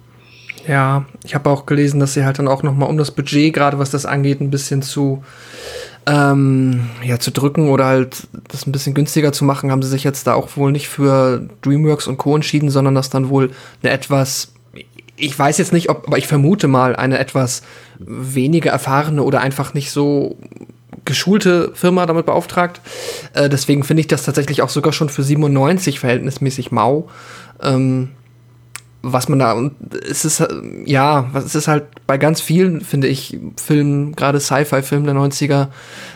Ja, 0.69 1.07
ich 1.25 1.35
habe 1.37 1.49
auch 1.49 1.65
gelesen, 1.65 2.01
dass 2.01 2.15
sie 2.15 2.25
halt 2.25 2.41
dann 2.41 2.49
auch 2.49 2.65
nochmal 2.65 2.89
um 2.89 2.99
das 2.99 3.13
Budget, 3.13 3.55
gerade 3.55 3.79
was 3.79 3.91
das 3.91 4.05
angeht, 4.05 4.41
ein 4.41 4.51
bisschen 4.51 4.83
zu 4.83 5.23
ähm, 6.07 6.89
ja, 7.03 7.19
zu 7.19 7.33
drücken 7.33 7.69
oder 7.69 7.87
halt 7.87 8.29
das 8.49 8.67
ein 8.67 8.73
bisschen 8.73 8.95
günstiger 8.95 9.33
zu 9.33 9.45
machen, 9.45 9.71
haben 9.71 9.83
sie 9.83 9.89
sich 9.89 10.05
jetzt 10.05 10.27
da 10.27 10.35
auch 10.35 10.57
wohl 10.57 10.71
nicht 10.71 10.89
für 10.89 11.49
DreamWorks 11.63 12.07
und 12.07 12.17
Co. 12.17 12.35
entschieden, 12.37 12.71
sondern 12.71 12.95
das 12.95 13.11
dann 13.11 13.29
wohl 13.29 13.51
eine 13.83 13.93
etwas, 13.93 14.53
ich 15.17 15.37
weiß 15.37 15.59
jetzt 15.59 15.73
nicht, 15.73 15.91
ob, 15.91 16.07
aber 16.07 16.19
ich 16.19 16.29
vermute 16.29 16.69
mal, 16.69 16.95
eine 16.95 17.19
etwas 17.19 17.63
weniger 17.99 18.71
erfahrene 18.71 19.23
oder 19.23 19.41
einfach 19.41 19.75
nicht 19.75 19.91
so 19.91 20.37
geschulte 21.05 21.73
Firma 21.75 22.07
damit 22.07 22.27
beauftragt. 22.27 22.81
Äh, 23.35 23.49
deswegen 23.49 23.83
finde 23.83 24.01
ich 24.01 24.09
das 24.09 24.25
tatsächlich 24.25 24.63
auch 24.63 24.69
sogar 24.69 24.93
schon 24.93 25.09
für 25.09 25.23
97 25.23 25.99
verhältnismäßig 25.99 26.71
mau. 26.71 27.09
Ähm, 27.63 28.11
was 29.13 29.29
man 29.29 29.39
da 29.39 29.53
und 29.53 29.75
es 29.95 30.25
ist 30.25 30.47
ja, 30.85 31.31
es 31.35 31.55
ist 31.55 31.69
halt 31.69 31.85
bei 32.07 32.19
ganz 32.19 32.41
vielen 32.41 32.81
finde 32.81 33.09
ich 33.09 33.39
Filmen, 33.57 34.15
gerade 34.15 34.41
Sci-Fi-Filmen 34.41 35.07
der 35.07 35.15
90er 35.15 35.69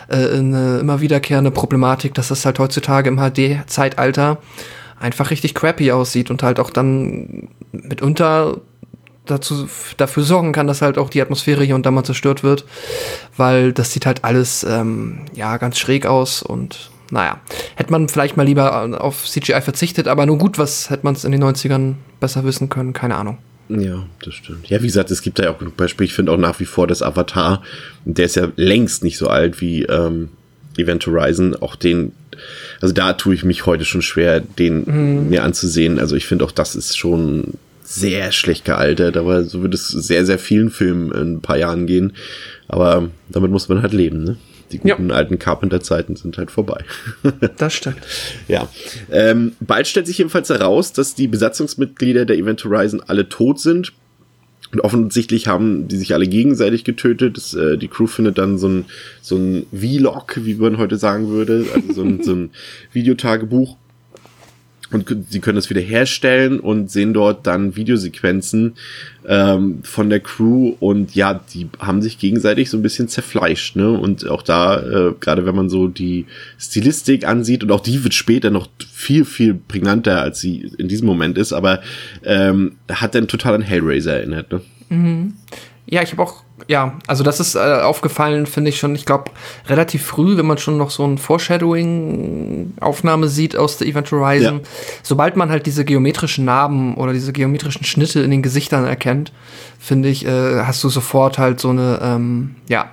äh, 0.09 0.37
eine 0.37 0.79
immer 0.79 1.01
wiederkehrende 1.01 1.51
Problematik, 1.51 2.13
dass 2.13 2.29
das 2.29 2.45
halt 2.45 2.59
heutzutage 2.59 3.09
im 3.09 3.17
HD 3.17 3.67
Zeitalter 3.67 4.39
einfach 4.99 5.31
richtig 5.31 5.55
crappy 5.55 5.91
aussieht 5.91 6.29
und 6.29 6.43
halt 6.43 6.59
auch 6.59 6.69
dann 6.69 7.49
mitunter 7.71 8.57
dazu 9.25 9.67
dafür 9.97 10.23
sorgen 10.23 10.51
kann, 10.51 10.67
dass 10.67 10.81
halt 10.81 10.97
auch 10.97 11.09
die 11.09 11.21
Atmosphäre 11.21 11.63
hier 11.63 11.75
und 11.75 11.85
da 11.85 11.91
mal 11.91 12.03
zerstört 12.03 12.43
wird, 12.43 12.65
weil 13.37 13.71
das 13.73 13.91
sieht 13.93 14.05
halt 14.05 14.23
alles 14.23 14.63
ähm, 14.63 15.19
ja 15.33 15.57
ganz 15.57 15.77
schräg 15.77 16.05
aus 16.05 16.41
und 16.41 16.91
naja, 17.11 17.39
hätte 17.75 17.91
man 17.91 18.09
vielleicht 18.09 18.37
mal 18.37 18.43
lieber 18.43 19.01
auf 19.01 19.25
CGI 19.25 19.61
verzichtet, 19.61 20.07
aber 20.07 20.25
nur 20.25 20.37
gut, 20.37 20.57
was 20.57 20.89
hätte 20.89 21.03
man 21.03 21.13
es 21.13 21.23
in 21.23 21.31
den 21.31 21.43
90ern 21.43 21.95
besser 22.19 22.43
wissen 22.43 22.69
können, 22.69 22.93
keine 22.93 23.15
Ahnung. 23.15 23.37
Ja, 23.69 24.05
das 24.23 24.33
stimmt. 24.33 24.69
Ja, 24.69 24.81
wie 24.81 24.87
gesagt, 24.87 25.11
es 25.11 25.21
gibt 25.21 25.39
da 25.39 25.43
ja 25.43 25.51
auch 25.51 25.59
genug 25.59 25.77
Beispiele. 25.77 26.05
Ich 26.05 26.13
finde 26.13 26.31
auch 26.31 26.37
nach 26.37 26.59
wie 26.59 26.65
vor 26.65 26.87
das 26.87 27.01
Avatar, 27.01 27.61
der 28.03 28.25
ist 28.25 28.35
ja 28.35 28.47
längst 28.55 29.03
nicht 29.03 29.17
so 29.17 29.27
alt 29.27 29.61
wie 29.61 29.83
ähm, 29.83 30.29
Event 30.77 31.05
Horizon, 31.05 31.55
auch 31.55 31.75
den, 31.75 32.11
also 32.81 32.93
da 32.93 33.13
tue 33.13 33.33
ich 33.33 33.43
mich 33.43 33.65
heute 33.65 33.85
schon 33.85 34.01
schwer, 34.01 34.39
den 34.41 34.83
mhm. 34.85 35.29
mir 35.29 35.43
anzusehen. 35.43 35.99
Also 35.99 36.15
ich 36.15 36.25
finde 36.25 36.45
auch, 36.45 36.51
das 36.51 36.75
ist 36.75 36.97
schon 36.97 37.53
sehr 37.83 38.31
schlecht 38.31 38.65
gealtert, 38.65 39.17
aber 39.17 39.43
so 39.43 39.61
wird 39.63 39.73
es 39.73 39.87
sehr, 39.87 40.25
sehr 40.25 40.39
vielen 40.39 40.69
Filmen 40.69 41.11
in 41.11 41.33
ein 41.35 41.41
paar 41.41 41.57
Jahren 41.57 41.87
gehen. 41.87 42.13
Aber 42.67 43.09
damit 43.29 43.51
muss 43.51 43.69
man 43.69 43.81
halt 43.81 43.93
leben, 43.93 44.23
ne? 44.23 44.37
Die 44.71 44.79
guten 44.79 45.09
ja. 45.09 45.15
alten 45.15 45.39
Carpenter-Zeiten 45.39 46.15
sind 46.15 46.37
halt 46.37 46.51
vorbei. 46.51 46.83
das 47.57 47.73
stimmt. 47.73 47.99
Ja. 48.47 48.69
Ähm, 49.11 49.53
bald 49.59 49.87
stellt 49.87 50.07
sich 50.07 50.17
jedenfalls 50.17 50.49
heraus, 50.49 50.93
dass 50.93 51.15
die 51.15 51.27
Besatzungsmitglieder 51.27 52.25
der 52.25 52.37
Event 52.37 52.63
Horizon 52.63 53.01
alle 53.05 53.29
tot 53.29 53.59
sind. 53.59 53.93
Und 54.71 54.79
offensichtlich 54.81 55.47
haben 55.47 55.89
die 55.89 55.97
sich 55.97 56.13
alle 56.13 56.27
gegenseitig 56.27 56.85
getötet. 56.85 57.35
Das, 57.35 57.53
äh, 57.53 57.77
die 57.77 57.89
Crew 57.89 58.07
findet 58.07 58.37
dann 58.37 58.57
so 58.57 58.69
ein, 58.69 58.85
so 59.21 59.35
ein 59.35 59.65
Vlog, 59.73 60.39
wie 60.43 60.55
man 60.55 60.77
heute 60.77 60.95
sagen 60.95 61.27
würde, 61.27 61.65
also 61.73 61.93
so 61.93 62.03
ein, 62.03 62.23
so 62.23 62.33
ein 62.33 62.51
Videotagebuch 62.93 63.75
und 64.91 65.07
sie 65.29 65.39
können 65.39 65.57
es 65.57 65.69
wieder 65.69 65.81
herstellen 65.81 66.59
und 66.59 66.91
sehen 66.91 67.13
dort 67.13 67.47
dann 67.47 67.75
Videosequenzen 67.75 68.73
ähm, 69.27 69.79
von 69.83 70.09
der 70.09 70.19
Crew 70.19 70.75
und 70.79 71.15
ja, 71.15 71.39
die 71.53 71.69
haben 71.79 72.01
sich 72.01 72.19
gegenseitig 72.19 72.69
so 72.69 72.77
ein 72.77 72.81
bisschen 72.81 73.07
zerfleischt, 73.07 73.75
ne? 73.75 73.91
Und 73.91 74.27
auch 74.27 74.41
da, 74.41 74.81
äh, 74.81 75.13
gerade 75.19 75.45
wenn 75.45 75.55
man 75.55 75.69
so 75.69 75.87
die 75.87 76.25
Stilistik 76.57 77.27
ansieht 77.27 77.63
und 77.63 77.71
auch 77.71 77.81
die 77.81 78.03
wird 78.03 78.13
später 78.13 78.49
noch 78.49 78.67
viel, 78.91 79.25
viel 79.25 79.53
prägnanter, 79.53 80.21
als 80.21 80.39
sie 80.39 80.71
in 80.77 80.87
diesem 80.87 81.07
Moment 81.07 81.37
ist, 81.37 81.53
aber 81.53 81.81
ähm, 82.23 82.73
hat 82.89 83.15
dann 83.15 83.27
total 83.27 83.55
an 83.55 83.61
Hellraiser 83.61 84.13
erinnert, 84.13 84.51
ne? 84.51 84.61
Mhm. 84.89 85.33
Ja, 85.91 86.01
ich 86.01 86.13
habe 86.13 86.23
auch, 86.23 86.35
ja, 86.69 86.93
also 87.05 87.21
das 87.21 87.41
ist 87.41 87.55
äh, 87.55 87.59
aufgefallen, 87.59 88.45
finde 88.45 88.69
ich 88.69 88.79
schon, 88.79 88.95
ich 88.95 89.05
glaube, 89.05 89.25
relativ 89.67 90.05
früh, 90.05 90.37
wenn 90.37 90.45
man 90.45 90.57
schon 90.57 90.77
noch 90.77 90.89
so 90.89 91.05
ein 91.05 91.17
Foreshadowing-Aufnahme 91.17 93.27
sieht 93.27 93.57
aus 93.57 93.75
der 93.75 93.87
Event 93.87 94.09
Horizon. 94.09 94.59
Ja. 94.59 94.65
Sobald 95.03 95.35
man 95.35 95.49
halt 95.49 95.65
diese 95.65 95.83
geometrischen 95.83 96.45
Narben 96.45 96.95
oder 96.95 97.11
diese 97.11 97.33
geometrischen 97.33 97.83
Schnitte 97.83 98.21
in 98.21 98.31
den 98.31 98.41
Gesichtern 98.41 98.85
erkennt, 98.85 99.33
finde 99.79 100.07
ich, 100.07 100.25
äh, 100.25 100.63
hast 100.63 100.81
du 100.81 100.87
sofort 100.87 101.37
halt 101.37 101.59
so 101.59 101.71
eine, 101.71 101.99
ähm, 102.01 102.55
ja, 102.69 102.85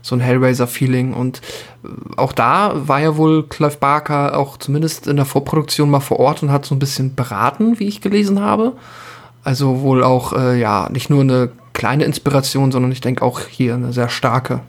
so 0.00 0.14
ein 0.14 0.20
Hellraiser-Feeling. 0.20 1.12
Und 1.12 1.42
äh, 1.84 1.88
auch 2.16 2.32
da 2.32 2.72
war 2.74 3.02
ja 3.02 3.18
wohl 3.18 3.46
Clive 3.46 3.76
Barker 3.78 4.38
auch 4.38 4.56
zumindest 4.56 5.08
in 5.08 5.16
der 5.16 5.26
Vorproduktion 5.26 5.90
mal 5.90 6.00
vor 6.00 6.20
Ort 6.20 6.42
und 6.42 6.50
hat 6.50 6.64
so 6.64 6.74
ein 6.74 6.78
bisschen 6.78 7.16
beraten, 7.16 7.78
wie 7.78 7.86
ich 7.86 8.00
gelesen 8.00 8.40
habe. 8.40 8.72
Also 9.44 9.82
wohl 9.82 10.02
auch, 10.02 10.32
äh, 10.32 10.58
ja, 10.58 10.88
nicht 10.90 11.10
nur 11.10 11.20
eine 11.20 11.50
kleine 11.76 12.04
Inspiration, 12.04 12.72
sondern 12.72 12.90
ich 12.90 13.02
denke 13.02 13.22
auch 13.22 13.40
hier 13.40 13.74
eine 13.74 13.92
sehr 13.92 14.08
starke. 14.08 14.62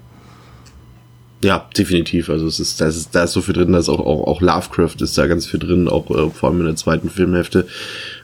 Ja, 1.43 1.69
definitiv. 1.77 2.31
Also 2.31 2.47
es 2.47 2.59
ist, 2.59 2.81
da 2.81 2.87
ist, 2.87 3.13
da 3.13 3.23
ist 3.23 3.33
so 3.33 3.41
viel 3.41 3.53
drin, 3.53 3.71
dass 3.71 3.89
auch, 3.89 3.99
auch, 3.99 4.25
auch 4.25 4.41
Lovecraft 4.41 4.95
ist 5.01 5.17
da 5.19 5.27
ganz 5.27 5.45
viel 5.45 5.59
drin, 5.59 5.87
auch 5.87 6.09
äh, 6.09 6.31
vor 6.31 6.49
allem 6.49 6.61
in 6.61 6.65
der 6.65 6.75
zweiten 6.75 7.11
Filmhälfte. 7.11 7.67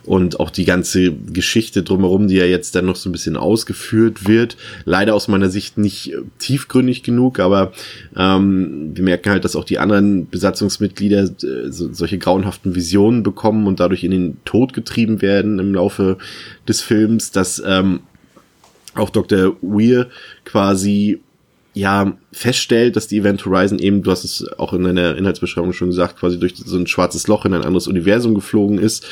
Und 0.03 0.39
auch 0.39 0.49
die 0.49 0.65
ganze 0.65 1.13
Geschichte 1.13 1.83
drumherum, 1.83 2.27
die 2.27 2.35
ja 2.35 2.45
jetzt 2.45 2.73
dann 2.75 2.87
noch 2.87 2.95
so 2.95 3.07
ein 3.07 3.11
bisschen 3.11 3.37
ausgeführt 3.37 4.27
wird. 4.27 4.57
Leider 4.83 5.13
aus 5.13 5.27
meiner 5.27 5.49
Sicht 5.49 5.77
nicht 5.77 6.11
äh, 6.11 6.23
tiefgründig 6.39 7.03
genug, 7.03 7.39
aber 7.39 7.71
ähm, 8.17 8.91
wir 8.95 9.03
merken 9.03 9.29
halt, 9.29 9.45
dass 9.45 9.55
auch 9.55 9.63
die 9.63 9.77
anderen 9.77 10.27
Besatzungsmitglieder 10.27 11.21
äh, 11.21 11.71
so, 11.71 11.93
solche 11.93 12.17
grauenhaften 12.17 12.73
Visionen 12.73 13.21
bekommen 13.21 13.67
und 13.67 13.79
dadurch 13.79 14.03
in 14.03 14.11
den 14.11 14.37
Tod 14.43 14.73
getrieben 14.73 15.21
werden 15.21 15.59
im 15.59 15.75
Laufe 15.75 16.17
des 16.67 16.81
Films, 16.81 17.31
dass 17.31 17.61
ähm, 17.63 17.99
auch 18.95 19.09
Dr. 19.09 19.55
Weir 19.61 20.09
quasi 20.45 21.19
ja 21.73 22.15
feststellt, 22.31 22.95
dass 22.95 23.07
die 23.07 23.17
Event 23.17 23.45
Horizon 23.45 23.79
eben, 23.79 24.03
du 24.03 24.11
hast 24.11 24.23
es 24.23 24.47
auch 24.59 24.73
in 24.73 24.83
deiner 24.83 25.17
Inhaltsbeschreibung 25.17 25.73
schon 25.73 25.89
gesagt, 25.89 26.19
quasi 26.19 26.39
durch 26.39 26.55
so 26.55 26.77
ein 26.77 26.87
schwarzes 26.87 27.27
Loch 27.27 27.45
in 27.45 27.53
ein 27.53 27.63
anderes 27.63 27.87
Universum 27.87 28.35
geflogen 28.35 28.77
ist 28.77 29.05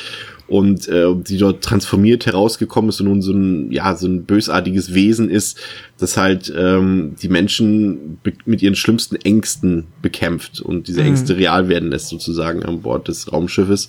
und 0.46 0.88
äh, 0.88 1.06
die 1.14 1.38
dort 1.38 1.64
transformiert 1.64 2.26
herausgekommen 2.26 2.90
ist 2.90 3.00
und 3.00 3.08
nun 3.08 3.22
so 3.22 3.32
ein 3.32 3.72
ja 3.72 3.96
so 3.96 4.06
ein 4.06 4.24
bösartiges 4.24 4.94
Wesen 4.94 5.28
ist, 5.28 5.58
das 5.98 6.16
halt 6.16 6.52
ähm, 6.56 7.16
die 7.20 7.28
Menschen 7.28 8.18
mit 8.44 8.62
ihren 8.62 8.76
schlimmsten 8.76 9.16
Ängsten 9.16 9.86
bekämpft 10.00 10.60
und 10.60 10.86
diese 10.86 11.00
mhm. 11.00 11.08
Ängste 11.08 11.36
real 11.36 11.68
werden 11.68 11.90
lässt 11.90 12.08
sozusagen 12.08 12.62
an 12.62 12.82
Bord 12.82 13.08
des 13.08 13.32
Raumschiffes 13.32 13.88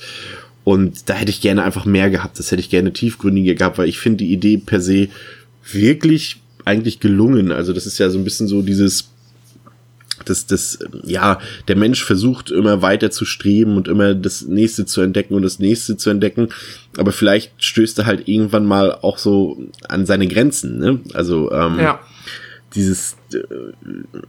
und 0.64 1.10
da 1.10 1.14
hätte 1.14 1.32
ich 1.32 1.42
gerne 1.42 1.64
einfach 1.64 1.86
mehr 1.86 2.10
gehabt, 2.10 2.40
das 2.40 2.50
hätte 2.50 2.62
ich 2.62 2.70
gerne 2.70 2.94
tiefgründiger 2.94 3.54
gehabt, 3.54 3.78
weil 3.78 3.90
ich 3.90 4.00
finde 4.00 4.24
die 4.24 4.32
Idee 4.32 4.58
per 4.58 4.82
se 4.82 5.10
wirklich 5.72 6.42
eigentlich 6.66 7.00
gelungen. 7.00 7.52
Also 7.52 7.74
das 7.74 7.86
ist 7.86 7.98
ja 7.98 8.10
so 8.10 8.18
ein 8.18 8.24
bisschen 8.24 8.48
so 8.48 8.62
dieses 8.62 9.10
das, 10.26 10.46
das, 10.46 10.80
ja, 11.04 11.40
der 11.68 11.76
Mensch 11.76 12.04
versucht 12.04 12.52
immer 12.52 12.82
weiter 12.82 13.12
zu 13.12 13.26
streben 13.26 13.78
und 13.78 13.88
immer 13.88 14.14
das 14.14 14.44
nächste 14.44 14.86
zu 14.86 15.02
entdecken 15.02 15.34
und 15.34 15.44
das 15.44 15.60
nächste 15.60 15.98
zu 15.98 16.10
entdecken. 16.10 16.50
Aber 16.98 17.12
vielleicht 17.12 17.52
stößt 17.58 18.00
er 18.00 18.06
halt 18.06 18.28
irgendwann 18.28 18.66
mal 18.66 18.92
auch 19.02 19.18
so 19.18 19.62
an 19.88 20.06
seine 20.06 20.28
Grenzen, 20.28 20.80
ne? 20.80 21.00
Also, 21.14 21.52
ähm, 21.52 21.80
ja. 21.80 22.00
dieses, 22.76 23.18
äh, 23.34 23.40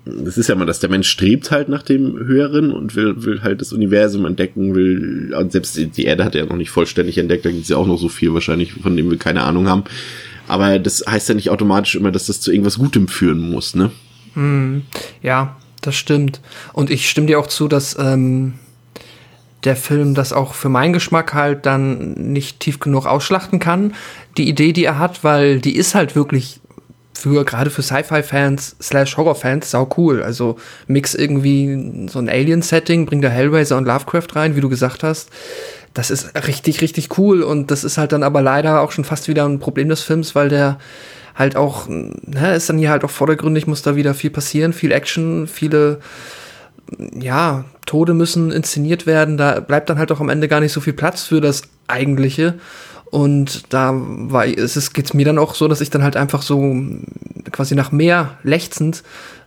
das 0.05 0.39
ist 0.39 0.49
ja 0.49 0.55
mal, 0.55 0.67
dass 0.67 0.81
der 0.81 0.91
Mensch 0.91 1.09
strebt 1.09 1.51
halt 1.51 1.69
nach 1.69 1.83
dem 1.83 2.19
Höheren 2.19 2.73
und 2.73 2.97
will, 2.97 3.25
will 3.25 3.43
halt 3.43 3.61
das 3.61 3.73
Universum 3.73 4.25
entdecken, 4.25 4.75
will, 4.75 5.35
und 5.39 5.53
selbst 5.53 5.77
die 5.77 6.05
Erde 6.05 6.25
hat 6.25 6.35
er 6.35 6.45
ja 6.45 6.49
noch 6.49 6.57
nicht 6.57 6.71
vollständig 6.71 7.19
entdeckt, 7.19 7.45
da 7.45 7.51
gibt 7.51 7.65
es 7.65 7.69
ja 7.69 7.77
auch 7.77 7.87
noch 7.87 7.99
so 7.99 8.09
viel 8.09 8.33
wahrscheinlich, 8.35 8.73
von 8.73 8.97
dem 8.97 9.11
wir 9.11 9.19
keine 9.19 9.43
Ahnung 9.43 9.69
haben. 9.69 9.85
Aber 10.47 10.79
das 10.79 11.05
heißt 11.09 11.29
ja 11.29 11.35
nicht 11.35 11.51
automatisch 11.51 11.95
immer, 11.95 12.13
dass 12.13 12.27
das 12.27 12.41
zu 12.41 12.53
irgendwas 12.53 12.79
Gutem 12.79 13.09
führen 13.09 13.39
muss, 13.39 13.75
ne? 13.75 13.91
Hm, 14.35 14.83
ja, 15.23 15.57
das 15.81 15.97
stimmt. 15.97 16.41
Und 16.73 16.91
ich 16.91 17.09
stimme 17.09 17.27
dir 17.27 17.39
auch 17.39 17.47
zu, 17.47 17.69
dass 17.69 17.97
ähm, 17.99 18.55
der 19.65 19.77
Film 19.77 20.15
das 20.15 20.33
auch 20.33 20.55
für 20.55 20.69
meinen 20.69 20.93
Geschmack 20.93 21.35
halt 21.35 21.67
dann 21.67 22.13
nicht 22.13 22.61
tief 22.61 22.81
genug 22.81 23.07
ausschlachten 23.07 23.59
kann. 23.59 23.95
Die 24.37 24.49
Idee, 24.49 24.73
die 24.73 24.85
er 24.85 24.99
hat, 24.99 25.25
weil 25.25 25.61
die 25.61 25.77
ist 25.77 25.95
halt 25.95 26.17
wirklich 26.17 26.61
für 27.15 27.45
gerade 27.45 27.71
für 27.71 27.83
Sci-Fi-Fans 27.83 28.77
slash 28.83 29.17
Horror-Fans 29.17 29.71
sau 29.71 29.89
cool. 29.97 30.23
Also 30.23 30.57
mix 30.87 31.15
irgendwie 31.15 32.09
so 32.11 32.19
ein 32.19 32.29
Alien-Setting, 32.29 33.07
bring 33.07 33.23
da 33.23 33.29
Hellraiser 33.29 33.79
und 33.79 33.87
Lovecraft 33.87 34.35
rein, 34.35 34.57
wie 34.57 34.61
du 34.61 34.69
gesagt 34.69 35.03
hast 35.03 35.31
das 35.95 36.11
ist 36.11 36.35
richtig, 36.47 36.83
richtig 36.83 37.17
cool. 37.19 37.43
Und 37.43 37.71
das 37.71 37.85
ist 37.85 37.99
halt 37.99 38.13
dann 38.13 38.25
aber 38.25 38.43
leider 38.43 38.81
auch 38.81 38.93
schon 38.93 39.05
fast 39.05 39.29
wieder 39.29 39.47
ein 39.47 39.61
Problem 39.61 39.89
des 39.89 40.03
Films, 40.03 40.35
weil 40.35 40.49
der 40.49 40.79
halt 41.35 41.57
auch, 41.57 41.89
ne, 41.89 42.55
ist 42.55 42.69
dann 42.69 42.79
hier 42.79 42.91
halt 42.91 43.05
auch 43.05 43.11
vordergründig, 43.11 43.67
muss 43.67 43.83
da 43.83 43.97
wieder 43.97 44.15
viel 44.15 44.31
passieren, 44.31 44.73
viel 44.73 44.93
Action, 44.93 45.47
viele, 45.47 46.01
ja, 47.19 47.65
Tode 47.87 48.13
müssen 48.13 48.51
inszeniert 48.51 49.07
werden. 49.07 49.37
Da 49.37 49.61
bleibt 49.61 49.89
dann 49.89 49.99
halt 49.99 50.11
auch 50.13 50.21
am 50.21 50.29
Ende 50.29 50.49
gar 50.49 50.61
nicht 50.61 50.73
so 50.73 50.81
viel 50.81 50.93
Platz 50.93 51.25
für 51.25 51.41
das 51.41 51.63
Eigentliche. 51.87 52.55
Und 53.15 53.73
da 53.73 53.93
war 53.95 54.45
es 54.45 54.77
ist, 54.77 54.93
geht's 54.93 55.15
mir 55.15 55.25
dann 55.25 55.39
auch 55.39 55.55
so, 55.55 55.69
dass 55.69 55.81
ich 55.81 55.89
dann 55.89 56.03
halt 56.03 56.17
einfach 56.17 56.43
so 56.43 56.75
quasi 57.53 57.77
nach 57.77 57.93
mehr 57.93 58.39
lechzend 58.43 59.05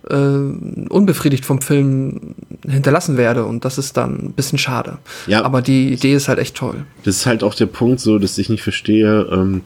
äh, 0.09 0.15
unbefriedigt 0.15 1.43
vom 1.43 1.61
Film 1.61 2.35
hinterlassen 2.65 3.17
werde. 3.17 3.43
Und 3.43 3.65
das 3.65 3.77
ist 3.77 3.97
dann 3.97 4.27
ein 4.27 4.31
bisschen 4.31 4.57
schade. 4.57 4.99
Ja. 5.27 5.43
Aber 5.43 5.61
die 5.61 5.91
Idee 5.91 6.13
ist 6.13 6.29
halt 6.29 6.39
echt 6.39 6.55
toll. 6.55 6.85
Das 7.03 7.17
ist 7.17 7.25
halt 7.25 7.43
auch 7.43 7.55
der 7.55 7.65
Punkt 7.65 7.99
so, 7.99 8.19
dass 8.19 8.37
ich 8.37 8.47
nicht 8.47 8.63
verstehe, 8.63 9.27
ähm, 9.29 9.63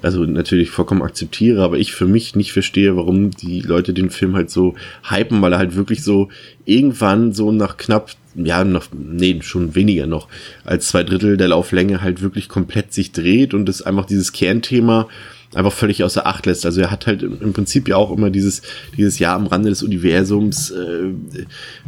also 0.00 0.24
natürlich 0.24 0.70
vollkommen 0.70 1.02
akzeptiere, 1.02 1.62
aber 1.62 1.76
ich 1.76 1.92
für 1.92 2.06
mich 2.06 2.36
nicht 2.36 2.54
verstehe, 2.54 2.96
warum 2.96 3.32
die 3.32 3.60
Leute 3.60 3.92
den 3.92 4.08
Film 4.08 4.34
halt 4.34 4.48
so 4.48 4.76
hypen, 5.10 5.42
weil 5.42 5.52
er 5.52 5.58
halt 5.58 5.76
wirklich 5.76 6.02
so 6.02 6.30
irgendwann 6.64 7.34
so 7.34 7.52
nach 7.52 7.76
knapp, 7.76 8.12
ja, 8.36 8.64
noch, 8.64 8.86
nee, 8.92 9.38
schon 9.42 9.74
weniger 9.74 10.06
noch, 10.06 10.28
als 10.64 10.88
zwei 10.88 11.02
Drittel 11.02 11.36
der 11.36 11.48
Lauflänge 11.48 12.02
halt 12.02 12.22
wirklich 12.22 12.48
komplett 12.48 12.92
sich 12.92 13.12
dreht 13.12 13.54
und 13.54 13.68
es 13.68 13.82
einfach 13.82 14.06
dieses 14.06 14.32
Kernthema 14.32 15.08
einfach 15.54 15.72
völlig 15.72 16.04
außer 16.04 16.26
Acht 16.26 16.46
lässt. 16.46 16.66
Also 16.66 16.80
er 16.80 16.90
hat 16.90 17.06
halt 17.06 17.22
im 17.22 17.52
Prinzip 17.52 17.88
ja 17.88 17.96
auch 17.96 18.10
immer 18.10 18.30
dieses, 18.30 18.62
dieses 18.96 19.18
Jahr 19.18 19.36
am 19.36 19.46
Rande 19.46 19.70
des 19.70 19.82
Universums 19.82 20.70
äh, 20.70 21.10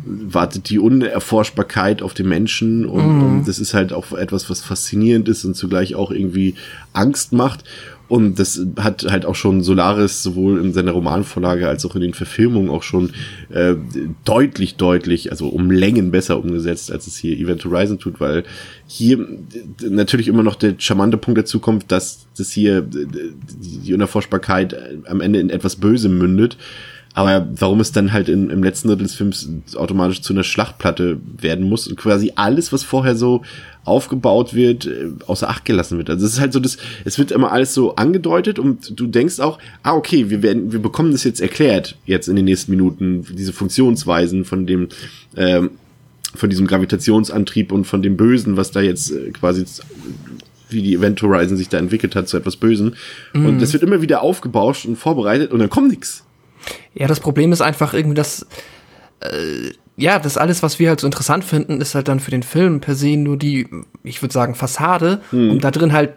wartet 0.04 0.70
die 0.70 0.78
Unerforschbarkeit 0.78 2.02
auf 2.02 2.14
den 2.14 2.28
Menschen 2.28 2.86
und, 2.86 3.16
mhm. 3.16 3.22
und 3.22 3.48
das 3.48 3.58
ist 3.58 3.74
halt 3.74 3.92
auch 3.92 4.12
etwas, 4.12 4.48
was 4.48 4.60
faszinierend 4.60 5.28
ist 5.28 5.44
und 5.44 5.54
zugleich 5.54 5.94
auch 5.94 6.10
irgendwie 6.10 6.54
Angst 6.92 7.32
macht. 7.32 7.64
Und 8.08 8.38
das 8.38 8.60
hat 8.78 9.04
halt 9.10 9.26
auch 9.26 9.34
schon 9.34 9.62
Solaris 9.62 10.22
sowohl 10.22 10.58
in 10.58 10.72
seiner 10.72 10.92
Romanvorlage 10.92 11.68
als 11.68 11.84
auch 11.84 11.94
in 11.94 12.00
den 12.00 12.14
Verfilmungen 12.14 12.70
auch 12.70 12.82
schon 12.82 13.10
äh, 13.50 13.74
deutlich, 14.24 14.76
deutlich, 14.76 15.30
also 15.30 15.48
um 15.48 15.70
Längen 15.70 16.10
besser 16.10 16.38
umgesetzt, 16.38 16.90
als 16.90 17.06
es 17.06 17.18
hier 17.18 17.36
Event 17.36 17.64
Horizon 17.64 17.98
tut, 17.98 18.18
weil 18.18 18.44
hier 18.86 19.26
natürlich 19.82 20.28
immer 20.28 20.42
noch 20.42 20.54
der 20.54 20.74
charmante 20.78 21.18
Punkt 21.18 21.38
dazu 21.38 21.60
kommt, 21.60 21.92
dass 21.92 22.26
das 22.36 22.50
hier 22.50 22.80
die 22.82 23.92
Unerforschbarkeit 23.92 24.74
am 25.06 25.20
Ende 25.20 25.40
in 25.40 25.50
etwas 25.50 25.76
Bösem 25.76 26.16
mündet. 26.16 26.56
Aber 27.18 27.48
warum 27.50 27.80
es 27.80 27.90
dann 27.90 28.12
halt 28.12 28.28
in, 28.28 28.48
im 28.48 28.62
letzten 28.62 28.86
Drittel 28.86 29.02
des 29.02 29.16
Films 29.16 29.48
automatisch 29.74 30.22
zu 30.22 30.32
einer 30.32 30.44
Schlachtplatte 30.44 31.18
werden 31.36 31.68
muss 31.68 31.88
und 31.88 31.96
quasi 31.96 32.30
alles, 32.36 32.72
was 32.72 32.84
vorher 32.84 33.16
so 33.16 33.42
aufgebaut 33.84 34.54
wird, 34.54 34.86
äh, 34.86 35.10
außer 35.26 35.48
Acht 35.48 35.64
gelassen 35.64 35.98
wird. 35.98 36.10
Also 36.10 36.24
es 36.24 36.34
ist 36.34 36.40
halt 36.40 36.52
so, 36.52 36.60
das, 36.60 36.76
es 37.04 37.18
wird 37.18 37.32
immer 37.32 37.50
alles 37.50 37.74
so 37.74 37.96
angedeutet 37.96 38.60
und 38.60 39.00
du 39.00 39.08
denkst 39.08 39.40
auch, 39.40 39.58
ah, 39.82 39.94
okay, 39.94 40.30
wir 40.30 40.44
werden, 40.44 40.70
wir 40.70 40.78
bekommen 40.78 41.10
das 41.10 41.24
jetzt 41.24 41.40
erklärt, 41.40 41.96
jetzt 42.06 42.28
in 42.28 42.36
den 42.36 42.44
nächsten 42.44 42.70
Minuten, 42.70 43.26
diese 43.36 43.52
Funktionsweisen 43.52 44.44
von 44.44 44.68
dem, 44.68 44.86
ähm, 45.36 45.70
von 46.36 46.48
diesem 46.50 46.68
Gravitationsantrieb 46.68 47.72
und 47.72 47.84
von 47.84 48.00
dem 48.00 48.16
Bösen, 48.16 48.56
was 48.56 48.70
da 48.70 48.80
jetzt 48.80 49.10
äh, 49.10 49.32
quasi 49.32 49.64
wie 50.70 50.82
die 50.82 50.94
Event 50.94 51.20
Horizon 51.20 51.56
sich 51.56 51.68
da 51.68 51.78
entwickelt 51.78 52.14
hat 52.14 52.28
zu 52.28 52.36
etwas 52.36 52.54
Bösen. 52.54 52.94
Mhm. 53.32 53.46
Und 53.46 53.58
das 53.60 53.72
wird 53.72 53.82
immer 53.82 54.02
wieder 54.02 54.22
aufgebauscht 54.22 54.86
und 54.86 54.94
vorbereitet 54.94 55.50
und 55.50 55.58
dann 55.58 55.68
kommt 55.68 55.90
nichts. 55.90 56.22
Ja, 56.94 57.06
das 57.06 57.20
Problem 57.20 57.52
ist 57.52 57.60
einfach 57.60 57.94
irgendwie, 57.94 58.16
dass 58.16 58.46
äh, 59.20 59.72
ja, 59.96 60.18
das 60.20 60.36
alles, 60.36 60.62
was 60.62 60.78
wir 60.78 60.90
halt 60.90 61.00
so 61.00 61.06
interessant 61.06 61.44
finden, 61.44 61.80
ist 61.80 61.94
halt 61.94 62.06
dann 62.06 62.20
für 62.20 62.30
den 62.30 62.44
Film 62.44 62.80
per 62.80 62.94
se 62.94 63.16
nur 63.16 63.36
die, 63.36 63.66
ich 64.04 64.22
würde 64.22 64.32
sagen, 64.32 64.54
Fassade, 64.54 65.20
mhm. 65.32 65.50
um 65.50 65.60
da 65.60 65.72
drin 65.72 65.92
halt 65.92 66.12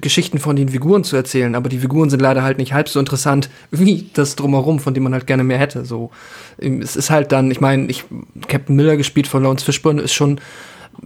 Geschichten 0.00 0.38
von 0.38 0.56
den 0.56 0.70
Figuren 0.70 1.04
zu 1.04 1.16
erzählen, 1.16 1.54
aber 1.54 1.68
die 1.68 1.80
Figuren 1.80 2.08
sind 2.08 2.20
leider 2.20 2.42
halt 2.42 2.58
nicht 2.58 2.72
halb 2.72 2.88
so 2.88 3.00
interessant 3.00 3.50
wie 3.70 4.08
das 4.14 4.36
drumherum, 4.36 4.80
von 4.80 4.94
dem 4.94 5.02
man 5.02 5.12
halt 5.12 5.26
gerne 5.26 5.44
mehr 5.44 5.58
hätte. 5.58 5.84
So, 5.84 6.10
es 6.56 6.96
ist 6.96 7.10
halt 7.10 7.32
dann, 7.32 7.50
ich 7.50 7.60
meine, 7.60 7.86
ich 7.86 8.04
Captain 8.46 8.76
Miller 8.76 8.96
gespielt 8.96 9.26
von 9.26 9.42
Lawrence 9.42 9.64
Fishburne 9.64 10.00
ist 10.00 10.14
schon, 10.14 10.40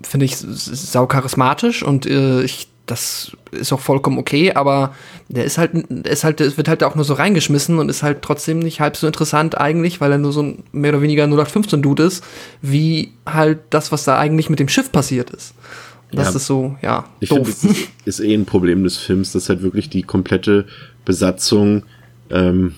finde 0.02 0.26
ich, 0.26 0.36
sau 0.36 1.06
charismatisch 1.06 1.82
und 1.82 2.06
äh, 2.06 2.42
ich 2.42 2.68
das 2.86 3.36
ist 3.52 3.72
auch 3.72 3.80
vollkommen 3.80 4.18
okay, 4.18 4.52
aber 4.52 4.94
der 5.28 5.44
ist 5.44 5.58
halt, 5.58 5.74
ist 5.74 6.24
halt, 6.24 6.40
es 6.40 6.56
wird 6.56 6.68
halt 6.68 6.82
auch 6.82 6.94
nur 6.94 7.04
so 7.04 7.14
reingeschmissen 7.14 7.78
und 7.78 7.88
ist 7.88 8.02
halt 8.02 8.22
trotzdem 8.22 8.58
nicht 8.58 8.80
halb 8.80 8.96
so 8.96 9.06
interessant 9.06 9.58
eigentlich, 9.58 10.00
weil 10.00 10.12
er 10.12 10.18
nur 10.18 10.32
so 10.32 10.42
ein 10.42 10.62
mehr 10.72 10.92
oder 10.92 11.02
weniger 11.02 11.24
0815-Dude 11.24 12.02
ist, 12.02 12.24
wie 12.60 13.12
halt 13.26 13.60
das, 13.70 13.92
was 13.92 14.04
da 14.04 14.18
eigentlich 14.18 14.50
mit 14.50 14.58
dem 14.58 14.68
Schiff 14.68 14.90
passiert 14.90 15.30
ist. 15.30 15.54
Das 16.10 16.28
ja, 16.28 16.36
ist 16.36 16.46
so, 16.46 16.76
ja. 16.82 17.06
Ich 17.20 17.30
finde, 17.30 17.44
das 17.44 17.64
ist, 17.64 17.88
ist 18.04 18.20
eh 18.20 18.34
ein 18.34 18.44
Problem 18.44 18.84
des 18.84 18.98
Films, 18.98 19.32
dass 19.32 19.48
halt 19.48 19.62
wirklich 19.62 19.88
die 19.88 20.02
komplette 20.02 20.66
Besatzung 21.04 21.84
ähm, 22.30 22.74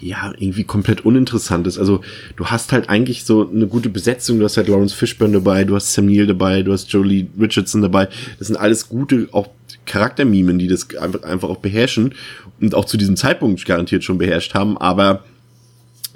ja, 0.00 0.32
irgendwie 0.38 0.64
komplett 0.64 1.04
uninteressant 1.04 1.66
ist. 1.66 1.78
Also 1.78 2.00
du 2.36 2.46
hast 2.46 2.72
halt 2.72 2.88
eigentlich 2.88 3.24
so 3.24 3.48
eine 3.48 3.66
gute 3.66 3.88
Besetzung, 3.88 4.38
du 4.38 4.44
hast 4.44 4.56
halt 4.56 4.68
Lawrence 4.68 4.94
Fishburne 4.94 5.34
dabei, 5.34 5.64
du 5.64 5.74
hast 5.74 5.92
Sam 5.92 6.06
Neill 6.06 6.26
dabei, 6.26 6.62
du 6.62 6.72
hast 6.72 6.90
Jolie 6.92 7.26
Richardson 7.38 7.82
dabei. 7.82 8.08
Das 8.38 8.48
sind 8.48 8.56
alles 8.56 8.88
gute, 8.88 9.28
auch 9.32 9.48
Charaktermimen, 9.88 10.58
die 10.58 10.68
das 10.68 10.94
einfach, 10.96 11.22
einfach 11.24 11.48
auch 11.48 11.58
beherrschen 11.58 12.14
und 12.60 12.74
auch 12.74 12.84
zu 12.84 12.96
diesem 12.96 13.16
Zeitpunkt 13.16 13.64
garantiert 13.64 14.04
schon 14.04 14.18
beherrscht 14.18 14.54
haben, 14.54 14.78
aber 14.78 15.24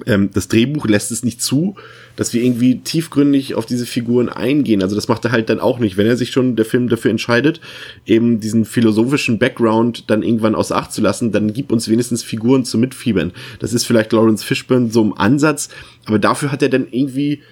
ähm, 0.07 0.31
das 0.33 0.49
Drehbuch 0.49 0.87
lässt 0.87 1.11
es 1.11 1.25
nicht 1.25 1.43
zu, 1.43 1.75
dass 2.17 2.33
wir 2.33 2.43
irgendwie 2.43 2.81
tiefgründig 2.81 3.55
auf 3.55 3.67
diese 3.67 3.87
Figuren 3.87 4.29
eingehen. 4.29 4.83
Also 4.83 4.95
das 4.95 5.09
macht 5.09 5.25
er 5.25 5.33
halt 5.33 5.49
dann 5.49 5.61
auch 5.61 5.79
nicht, 5.79 5.97
wenn 5.97 6.07
er 6.07 6.17
sich 6.17 6.31
schon 6.31 6.57
der 6.57 6.65
Film 6.65 6.89
dafür 6.89 7.11
entscheidet, 7.11 7.61
eben 8.07 8.41
diesen 8.41 8.65
philosophischen 8.65 9.39
Background 9.39 10.11
dann 10.11 10.23
irgendwann 10.23 10.55
außer 10.55 10.77
Acht 10.77 10.93
zu 10.93 11.01
lassen, 11.01 11.33
dann 11.33 11.53
gibt 11.53 11.73
uns 11.73 11.89
wenigstens 11.89 12.23
Figuren 12.23 12.65
zum 12.65 12.81
Mitfiebern. 12.81 13.33
Das 13.59 13.73
ist 13.73 13.85
vielleicht 13.85 14.13
Lawrence 14.13 14.45
Fishburne 14.45 14.91
so 14.91 15.03
im 15.03 15.17
Ansatz, 15.17 15.69
aber 16.05 16.19
dafür 16.19 16.53
hat 16.53 16.63
er 16.63 16.69
dann 16.69 16.87
irgendwie 16.91 17.43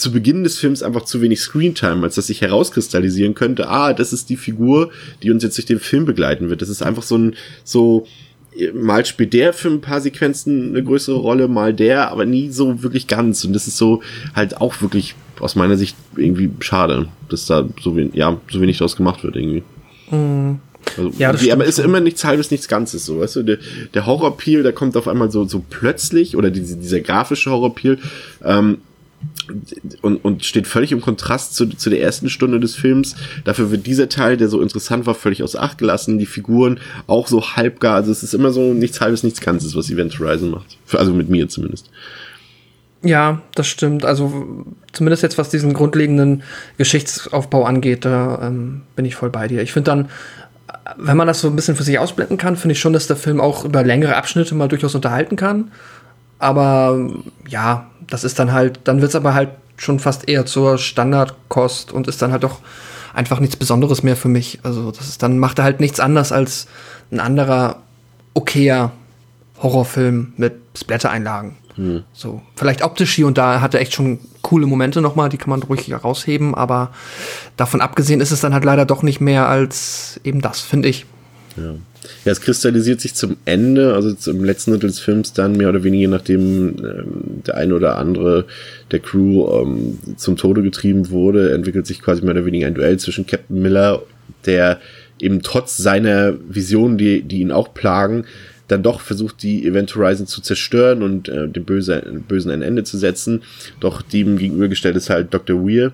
zu 0.00 0.12
Beginn 0.12 0.44
des 0.44 0.58
Films 0.58 0.82
einfach 0.82 1.04
zu 1.04 1.20
wenig 1.20 1.40
Screentime, 1.40 2.02
als 2.02 2.14
dass 2.14 2.26
sich 2.26 2.40
herauskristallisieren 2.40 3.34
könnte, 3.34 3.68
ah, 3.68 3.92
das 3.92 4.12
ist 4.12 4.30
die 4.30 4.36
Figur, 4.36 4.90
die 5.22 5.30
uns 5.30 5.42
jetzt 5.42 5.56
durch 5.58 5.66
den 5.66 5.80
Film 5.80 6.04
begleiten 6.04 6.50
wird. 6.50 6.62
Das 6.62 6.68
ist 6.68 6.82
einfach 6.82 7.02
so 7.02 7.16
ein, 7.16 7.36
so, 7.64 8.06
mal 8.74 9.04
spielt 9.06 9.32
der 9.32 9.52
für 9.52 9.68
ein 9.68 9.80
paar 9.80 10.00
Sequenzen 10.00 10.70
eine 10.70 10.82
größere 10.82 11.16
Rolle, 11.16 11.48
mal 11.48 11.72
der, 11.72 12.10
aber 12.10 12.24
nie 12.24 12.50
so 12.50 12.82
wirklich 12.82 13.06
ganz. 13.06 13.44
Und 13.44 13.52
das 13.52 13.66
ist 13.66 13.76
so 13.76 14.02
halt 14.34 14.60
auch 14.60 14.80
wirklich 14.82 15.14
aus 15.38 15.54
meiner 15.54 15.76
Sicht 15.76 15.96
irgendwie 16.16 16.50
schade, 16.60 17.08
dass 17.28 17.46
da 17.46 17.68
so 17.80 17.96
wenig, 17.96 18.14
ja, 18.14 18.38
so 18.50 18.60
wenig 18.60 18.78
draus 18.78 18.96
gemacht 18.96 19.22
wird 19.24 19.36
irgendwie. 19.36 19.62
Mhm. 20.10 20.60
Also, 20.96 21.12
ja, 21.18 21.32
das 21.32 21.42
die, 21.42 21.52
aber 21.52 21.64
ist 21.64 21.76
schon. 21.76 21.84
immer 21.84 22.00
nichts 22.00 22.24
halbes, 22.24 22.50
nichts 22.50 22.66
Ganzes, 22.66 23.04
so, 23.04 23.20
weißt 23.20 23.36
du, 23.36 23.42
der, 23.42 23.58
der 23.94 24.06
Horror-Peel, 24.06 24.62
der 24.62 24.72
kommt 24.72 24.96
auf 24.96 25.08
einmal 25.08 25.30
so, 25.30 25.44
so 25.44 25.62
plötzlich, 25.68 26.36
oder 26.36 26.50
diese, 26.50 26.76
dieser 26.76 27.00
grafische 27.00 27.50
Horror-Peel, 27.50 27.98
ähm, 28.44 28.78
und, 30.02 30.16
und 30.24 30.44
steht 30.44 30.66
völlig 30.66 30.92
im 30.92 31.00
Kontrast 31.00 31.54
zu, 31.54 31.66
zu 31.66 31.90
der 31.90 32.00
ersten 32.00 32.28
Stunde 32.28 32.60
des 32.60 32.74
Films. 32.74 33.16
Dafür 33.44 33.70
wird 33.70 33.86
dieser 33.86 34.08
Teil, 34.08 34.36
der 34.36 34.48
so 34.48 34.60
interessant 34.60 35.06
war, 35.06 35.14
völlig 35.14 35.42
aus 35.42 35.56
Acht 35.56 35.78
gelassen. 35.78 36.18
Die 36.18 36.26
Figuren 36.26 36.80
auch 37.06 37.26
so 37.26 37.56
halbgar. 37.56 37.96
Also 37.96 38.12
es 38.12 38.22
ist 38.22 38.34
immer 38.34 38.52
so 38.52 38.72
nichts 38.72 39.00
halbes, 39.00 39.22
nichts 39.22 39.40
Ganzes, 39.40 39.76
was 39.76 39.90
Event 39.90 40.18
Horizon 40.18 40.50
macht. 40.50 40.78
Also 40.92 41.12
mit 41.12 41.28
mir 41.28 41.48
zumindest. 41.48 41.90
Ja, 43.02 43.40
das 43.54 43.66
stimmt. 43.66 44.04
Also 44.04 44.64
zumindest 44.92 45.22
jetzt, 45.22 45.38
was 45.38 45.48
diesen 45.48 45.72
grundlegenden 45.72 46.42
Geschichtsaufbau 46.76 47.64
angeht, 47.64 48.04
da 48.04 48.40
ähm, 48.42 48.82
bin 48.94 49.04
ich 49.04 49.14
voll 49.14 49.30
bei 49.30 49.48
dir. 49.48 49.62
Ich 49.62 49.72
finde 49.72 49.90
dann, 49.90 50.08
wenn 50.96 51.16
man 51.16 51.26
das 51.26 51.40
so 51.40 51.48
ein 51.48 51.56
bisschen 51.56 51.76
für 51.76 51.82
sich 51.82 51.98
ausblenden 51.98 52.36
kann, 52.36 52.56
finde 52.56 52.72
ich 52.72 52.80
schon, 52.80 52.92
dass 52.92 53.06
der 53.06 53.16
Film 53.16 53.40
auch 53.40 53.64
über 53.64 53.82
längere 53.82 54.16
Abschnitte 54.16 54.54
mal 54.54 54.68
durchaus 54.68 54.94
unterhalten 54.94 55.36
kann. 55.36 55.70
Aber 56.40 56.98
ja, 57.48 57.86
das 58.08 58.24
ist 58.24 58.38
dann 58.38 58.52
halt, 58.52 58.80
dann 58.84 59.00
wird 59.00 59.10
es 59.10 59.14
aber 59.16 59.34
halt 59.34 59.50
schon 59.76 60.00
fast 60.00 60.28
eher 60.28 60.44
zur 60.46 60.78
Standardkost 60.78 61.92
und 61.92 62.08
ist 62.08 62.20
dann 62.20 62.32
halt 62.32 62.42
doch 62.42 62.58
einfach 63.14 63.40
nichts 63.40 63.56
Besonderes 63.56 64.02
mehr 64.02 64.16
für 64.16 64.28
mich. 64.28 64.58
Also 64.62 64.90
das 64.90 65.08
ist 65.08 65.22
dann 65.22 65.38
macht 65.38 65.58
er 65.58 65.64
halt 65.64 65.80
nichts 65.80 66.00
anders 66.00 66.32
als 66.32 66.66
ein 67.12 67.20
anderer 67.20 67.76
okayer 68.34 68.92
Horrorfilm 69.62 70.32
mit 70.36 70.54
Splatter-Einlagen. 70.76 71.56
Hm. 71.74 72.04
So, 72.12 72.42
vielleicht 72.56 72.82
optisch 72.82 73.14
hier 73.14 73.26
und 73.26 73.38
da 73.38 73.60
hat 73.60 73.74
er 73.74 73.80
echt 73.80 73.94
schon 73.94 74.18
coole 74.42 74.66
Momente 74.66 75.00
nochmal, 75.00 75.28
die 75.28 75.38
kann 75.38 75.50
man 75.50 75.62
ruhig 75.62 75.88
herausheben, 75.88 76.54
aber 76.54 76.90
davon 77.56 77.80
abgesehen 77.80 78.20
ist 78.20 78.32
es 78.32 78.40
dann 78.40 78.54
halt 78.54 78.64
leider 78.64 78.86
doch 78.86 79.02
nicht 79.02 79.20
mehr 79.20 79.48
als 79.48 80.20
eben 80.24 80.40
das, 80.40 80.60
finde 80.60 80.88
ich. 80.88 81.06
Ja. 81.56 81.74
Ja, 82.24 82.32
es 82.32 82.40
kristallisiert 82.40 83.00
sich 83.00 83.14
zum 83.14 83.36
Ende, 83.44 83.94
also 83.94 84.14
zum 84.14 84.44
letzten 84.44 84.72
Drittel 84.72 84.88
des 84.88 85.00
Films 85.00 85.32
dann 85.32 85.52
mehr 85.52 85.68
oder 85.68 85.84
weniger, 85.84 86.08
nachdem 86.08 86.76
ähm, 86.78 87.42
der 87.46 87.56
eine 87.56 87.74
oder 87.74 87.96
andere 87.96 88.46
der 88.90 89.00
Crew 89.00 89.62
ähm, 89.62 89.98
zum 90.16 90.36
Tode 90.36 90.62
getrieben 90.62 91.10
wurde, 91.10 91.52
entwickelt 91.52 91.86
sich 91.86 92.00
quasi 92.00 92.22
mehr 92.22 92.32
oder 92.32 92.46
weniger 92.46 92.66
ein 92.66 92.74
Duell 92.74 92.98
zwischen 92.98 93.26
Captain 93.26 93.60
Miller, 93.60 94.02
der 94.46 94.80
eben 95.18 95.42
trotz 95.42 95.76
seiner 95.76 96.34
Visionen, 96.48 96.96
die, 96.96 97.22
die 97.22 97.40
ihn 97.40 97.52
auch 97.52 97.74
plagen, 97.74 98.24
dann 98.70 98.82
doch 98.82 99.00
versucht, 99.00 99.42
die 99.42 99.66
Event 99.66 99.94
Horizon 99.94 100.26
zu 100.26 100.40
zerstören 100.40 101.02
und 101.02 101.28
äh, 101.28 101.48
dem 101.48 101.64
Böse, 101.64 102.02
Bösen 102.28 102.50
ein 102.50 102.62
Ende 102.62 102.84
zu 102.84 102.98
setzen. 102.98 103.42
Doch 103.80 104.02
dem 104.02 104.38
gegenübergestellt 104.38 104.96
ist 104.96 105.10
halt 105.10 105.34
Dr. 105.34 105.66
Weir, 105.66 105.92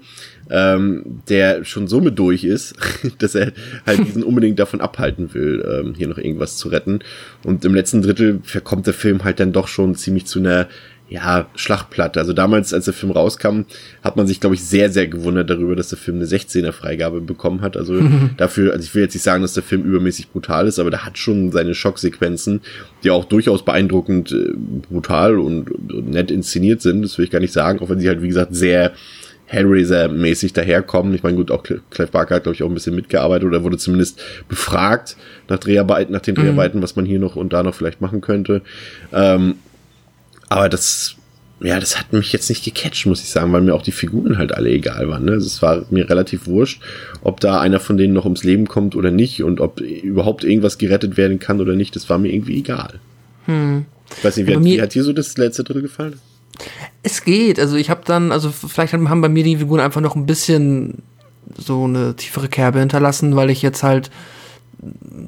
ähm, 0.51 1.23
der 1.29 1.65
schon 1.65 1.89
so 1.89 2.01
mit 2.01 2.19
durch 2.19 2.45
ist, 2.45 2.75
dass 3.19 3.35
er 3.35 3.53
halt 3.87 4.07
diesen 4.07 4.23
unbedingt 4.23 4.59
davon 4.59 4.81
abhalten 4.81 5.33
will, 5.35 5.65
ähm, 5.69 5.95
hier 5.97 6.09
noch 6.09 6.19
irgendwas 6.19 6.57
zu 6.57 6.69
retten. 6.69 7.01
Und 7.43 7.65
im 7.65 7.75
letzten 7.75 8.03
Drittel 8.03 8.41
verkommt 8.43 8.87
der 8.87 8.95
Film 8.95 9.25
halt 9.25 9.41
dann 9.41 9.53
doch 9.53 9.69
schon 9.69 9.95
ziemlich 9.95 10.27
zu 10.27 10.39
einer 10.39 10.69
ja, 11.09 11.47
Schlachtplatte. 11.55 12.19
Also 12.19 12.33
damals, 12.33 12.75
als 12.75 12.87
der 12.87 12.95
Film 12.95 13.13
rauskam, 13.13 13.61
hat 14.03 14.17
man 14.17 14.27
sich, 14.27 14.41
glaube 14.41 14.57
ich, 14.57 14.65
sehr, 14.65 14.91
sehr 14.91 15.07
gewundert 15.07 15.49
darüber, 15.49 15.77
dass 15.77 15.91
der 15.91 15.99
Film 15.99 16.17
eine 16.17 16.27
16er 16.27 16.73
Freigabe 16.73 17.21
bekommen 17.21 17.61
hat. 17.61 17.77
Also 17.77 18.01
dafür, 18.37 18.73
also 18.73 18.85
ich 18.85 18.95
will 18.95 19.03
jetzt 19.03 19.15
nicht 19.15 19.23
sagen, 19.23 19.43
dass 19.43 19.55
der 19.55 19.63
Film 19.63 19.85
übermäßig 19.85 20.31
brutal 20.31 20.67
ist, 20.67 20.81
aber 20.81 20.91
der 20.91 21.05
hat 21.05 21.17
schon 21.17 21.53
seine 21.53 21.75
Schocksequenzen, 21.75 22.61
die 23.05 23.11
auch 23.11 23.25
durchaus 23.25 23.65
beeindruckend 23.65 24.33
äh, 24.33 24.53
brutal 24.91 25.39
und, 25.39 25.71
und 25.71 26.11
nett 26.11 26.33
inszeniert 26.33 26.83
sind. 26.83 27.03
Das 27.03 27.19
will 27.19 27.25
ich 27.25 27.31
gar 27.31 27.41
nicht 27.41 27.53
sagen, 27.53 27.79
auch 27.81 27.89
wenn 27.89 28.01
sie 28.01 28.09
halt, 28.09 28.23
wie 28.23 28.29
gesagt, 28.29 28.55
sehr 28.57 28.93
Hellraiser-mäßig 29.49 30.55
daherkommen. 30.55 31.15
Ich 31.15 31.23
meine, 31.23 31.37
gut, 31.37 31.53
auch 31.53 31.63
Clive 31.63 32.11
Barker 32.11 32.37
hat, 32.37 32.43
glaube 32.43 32.57
ich, 32.57 32.65
auch 32.65 32.69
ein 32.69 32.75
bisschen 32.75 32.97
mitgearbeitet 32.97 33.47
oder 33.47 33.63
wurde 33.63 33.79
zumindest 33.79 34.21
befragt 34.49 35.17
nach 35.49 35.59
Dreharbeiten, 35.59 36.13
nach 36.13 36.21
den 36.21 36.35
mhm. 36.35 36.41
Dreharbeiten, 36.41 36.83
was 36.83 36.97
man 36.97 37.05
hier 37.05 37.21
noch 37.21 37.37
und 37.37 37.53
da 37.53 37.63
noch 37.63 37.75
vielleicht 37.75 38.01
machen 38.01 38.21
könnte. 38.21 38.63
Ähm, 39.13 39.55
aber 40.49 40.69
das, 40.69 41.17
ja, 41.61 41.81
das 41.81 41.99
hat 41.99 42.13
mich 42.13 42.33
jetzt 42.33 42.49
nicht 42.49 42.65
gecatcht, 42.65 43.07
muss 43.07 43.23
ich 43.23 43.31
sagen, 43.31 43.53
weil 43.53 43.63
mir 43.63 43.75
auch 43.75 43.83
die 43.83 43.93
Figuren 43.93 44.39
halt 44.39 44.53
alle 44.53 44.71
egal 44.71 45.09
waren. 45.09 45.25
Ne? 45.25 45.33
Also 45.33 45.47
es 45.47 45.63
war 45.63 45.85
mir 45.91 46.09
relativ 46.09 46.47
wurscht, 46.47 46.83
ob 47.23 47.41
da 47.41 47.61
einer 47.61 47.81
von 47.81 47.97
denen 47.97 48.13
noch 48.15 48.25
ums 48.25 48.45
Leben 48.45 48.69
kommt 48.69 48.95
oder 48.95 49.11
nicht 49.11 49.43
und 49.43 49.61
ob 49.61 49.81
überhaupt 49.81 50.45
irgendwas 50.45 50.79
gerettet 50.79 51.17
werden 51.17 51.39
kann 51.39 51.61
oder 51.61 51.75
nicht. 51.75 51.97
Das 51.97 52.09
war 52.11 52.19
mir 52.19 52.33
irgendwie 52.33 52.59
egal. 52.59 53.01
Hm. 53.47 53.87
Ich 54.17 54.25
weiß 54.25 54.37
nicht, 54.37 54.47
wie, 54.47 54.55
hat, 54.55 54.65
wie 54.65 54.83
hat 54.83 54.95
dir 54.95 55.05
so 55.05 55.13
das 55.13 55.37
letzte 55.37 55.65
Drittel 55.65 55.83
gefallen? 55.83 56.19
Es 57.03 57.25
geht. 57.25 57.59
Also 57.59 57.77
ich 57.77 57.91
habe 57.91 58.03
dann, 58.05 58.33
also 58.33 58.51
vielleicht 58.51 58.93
haben 58.93 59.21
bei 59.21 59.29
mir 59.29 59.45
die 59.45 59.57
Figuren 59.57 59.81
einfach 59.81 60.01
noch 60.01 60.17
ein 60.17 60.27
bisschen 60.27 61.03
so 61.57 61.85
eine 61.85 62.15
tiefere 62.17 62.49
Kerbe 62.49 62.81
hinterlassen, 62.81 63.37
weil 63.37 63.51
ich 63.51 63.63
jetzt 63.63 63.83
halt 63.83 64.11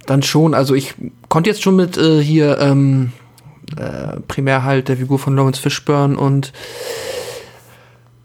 dann 0.06 0.22
schon, 0.22 0.54
also 0.54 0.74
ich 0.74 0.94
konnte 1.28 1.50
jetzt 1.50 1.62
schon 1.62 1.76
mit 1.76 1.96
äh, 1.96 2.22
hier 2.22 2.58
ähm, 2.58 3.12
äh, 3.76 4.20
primär 4.26 4.64
halt 4.64 4.88
der 4.88 4.96
Figur 4.96 5.18
von 5.18 5.36
Lawrence 5.36 5.60
Fishburne 5.60 6.16
und 6.16 6.52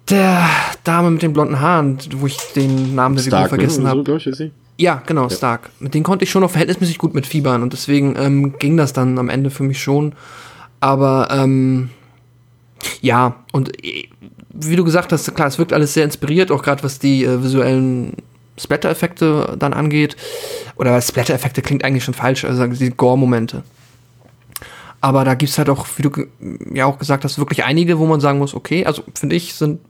der 0.09 0.47
Dame 0.83 1.11
mit 1.11 1.21
den 1.21 1.33
blonden 1.33 1.59
Haaren, 1.59 1.97
wo 2.17 2.27
ich 2.27 2.37
den 2.55 2.95
Namen 2.95 3.15
der 3.15 3.23
Stark, 3.23 3.49
Figur 3.49 3.65
ne? 3.65 3.69
vergessen 3.71 3.87
habe. 3.87 4.19
So, 4.19 4.49
ja, 4.77 5.01
genau, 5.05 5.23
ja. 5.23 5.29
Stark. 5.29 5.69
Mit 5.79 5.93
denen 5.93 6.03
konnte 6.03 6.23
ich 6.23 6.31
schon 6.31 6.41
noch 6.41 6.51
verhältnismäßig 6.51 6.97
gut 6.97 7.13
mitfiebern 7.13 7.63
und 7.63 7.73
deswegen 7.73 8.15
ähm, 8.17 8.57
ging 8.57 8.77
das 8.77 8.93
dann 8.93 9.17
am 9.17 9.29
Ende 9.29 9.49
für 9.49 9.63
mich 9.63 9.81
schon. 9.81 10.13
Aber 10.79 11.29
ähm, 11.31 11.89
ja, 13.01 13.37
und 13.51 13.83
äh, 13.85 14.09
wie 14.53 14.75
du 14.75 14.83
gesagt 14.83 15.11
hast, 15.11 15.33
klar, 15.35 15.47
es 15.47 15.57
wirkt 15.57 15.73
alles 15.73 15.93
sehr 15.93 16.03
inspiriert, 16.03 16.51
auch 16.51 16.61
gerade 16.61 16.83
was 16.83 16.99
die 16.99 17.23
äh, 17.23 17.41
visuellen 17.41 18.13
Splatter-Effekte 18.59 19.55
dann 19.57 19.73
angeht. 19.73 20.15
Oder 20.75 20.99
Splatter-Effekte 21.01 21.61
klingt 21.61 21.83
eigentlich 21.83 22.03
schon 22.03 22.13
falsch, 22.13 22.45
also 22.45 22.65
die 22.67 22.89
Gore-Momente. 22.89 23.63
Aber 25.03 25.25
da 25.25 25.33
gibt's 25.33 25.57
halt 25.57 25.67
auch, 25.69 25.85
wie 25.97 26.01
du 26.01 26.27
ja 26.73 26.85
auch 26.85 26.97
gesagt 26.97 27.25
hast, 27.25 27.37
wirklich 27.37 27.65
einige, 27.65 27.99
wo 27.99 28.05
man 28.05 28.21
sagen 28.21 28.39
muss, 28.39 28.53
okay, 28.53 28.85
also 28.85 29.03
finde 29.13 29.35
ich, 29.35 29.53
sind 29.53 29.81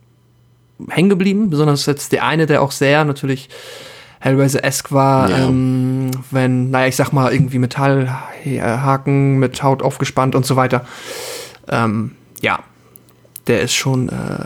hängen 0.90 1.10
geblieben, 1.10 1.52
besonders 1.52 1.86
jetzt 1.86 2.14
der 2.14 2.26
eine, 2.26 2.48
der 2.48 2.64
auch 2.64 2.72
sehr 2.72 3.06
natürlich 3.06 3.48
Hellraiser-esque 4.22 4.92
war, 4.92 5.30
ja. 5.30 5.38
ähm, 5.38 6.10
wenn, 6.32 6.72
naja, 6.72 6.88
ich 6.88 6.96
sag 6.96 7.12
mal, 7.12 7.32
irgendwie 7.32 7.60
Metallhaken 7.60 9.38
mit 9.38 9.62
Haut 9.62 9.84
aufgespannt 9.84 10.34
und 10.34 10.48
so 10.48 10.56
weiter. 10.56 10.84
Ähm, 11.70 12.16
ja, 12.42 12.64
der 13.46 13.62
ist 13.62 13.74
schon, 13.74 14.10
äh, 14.10 14.46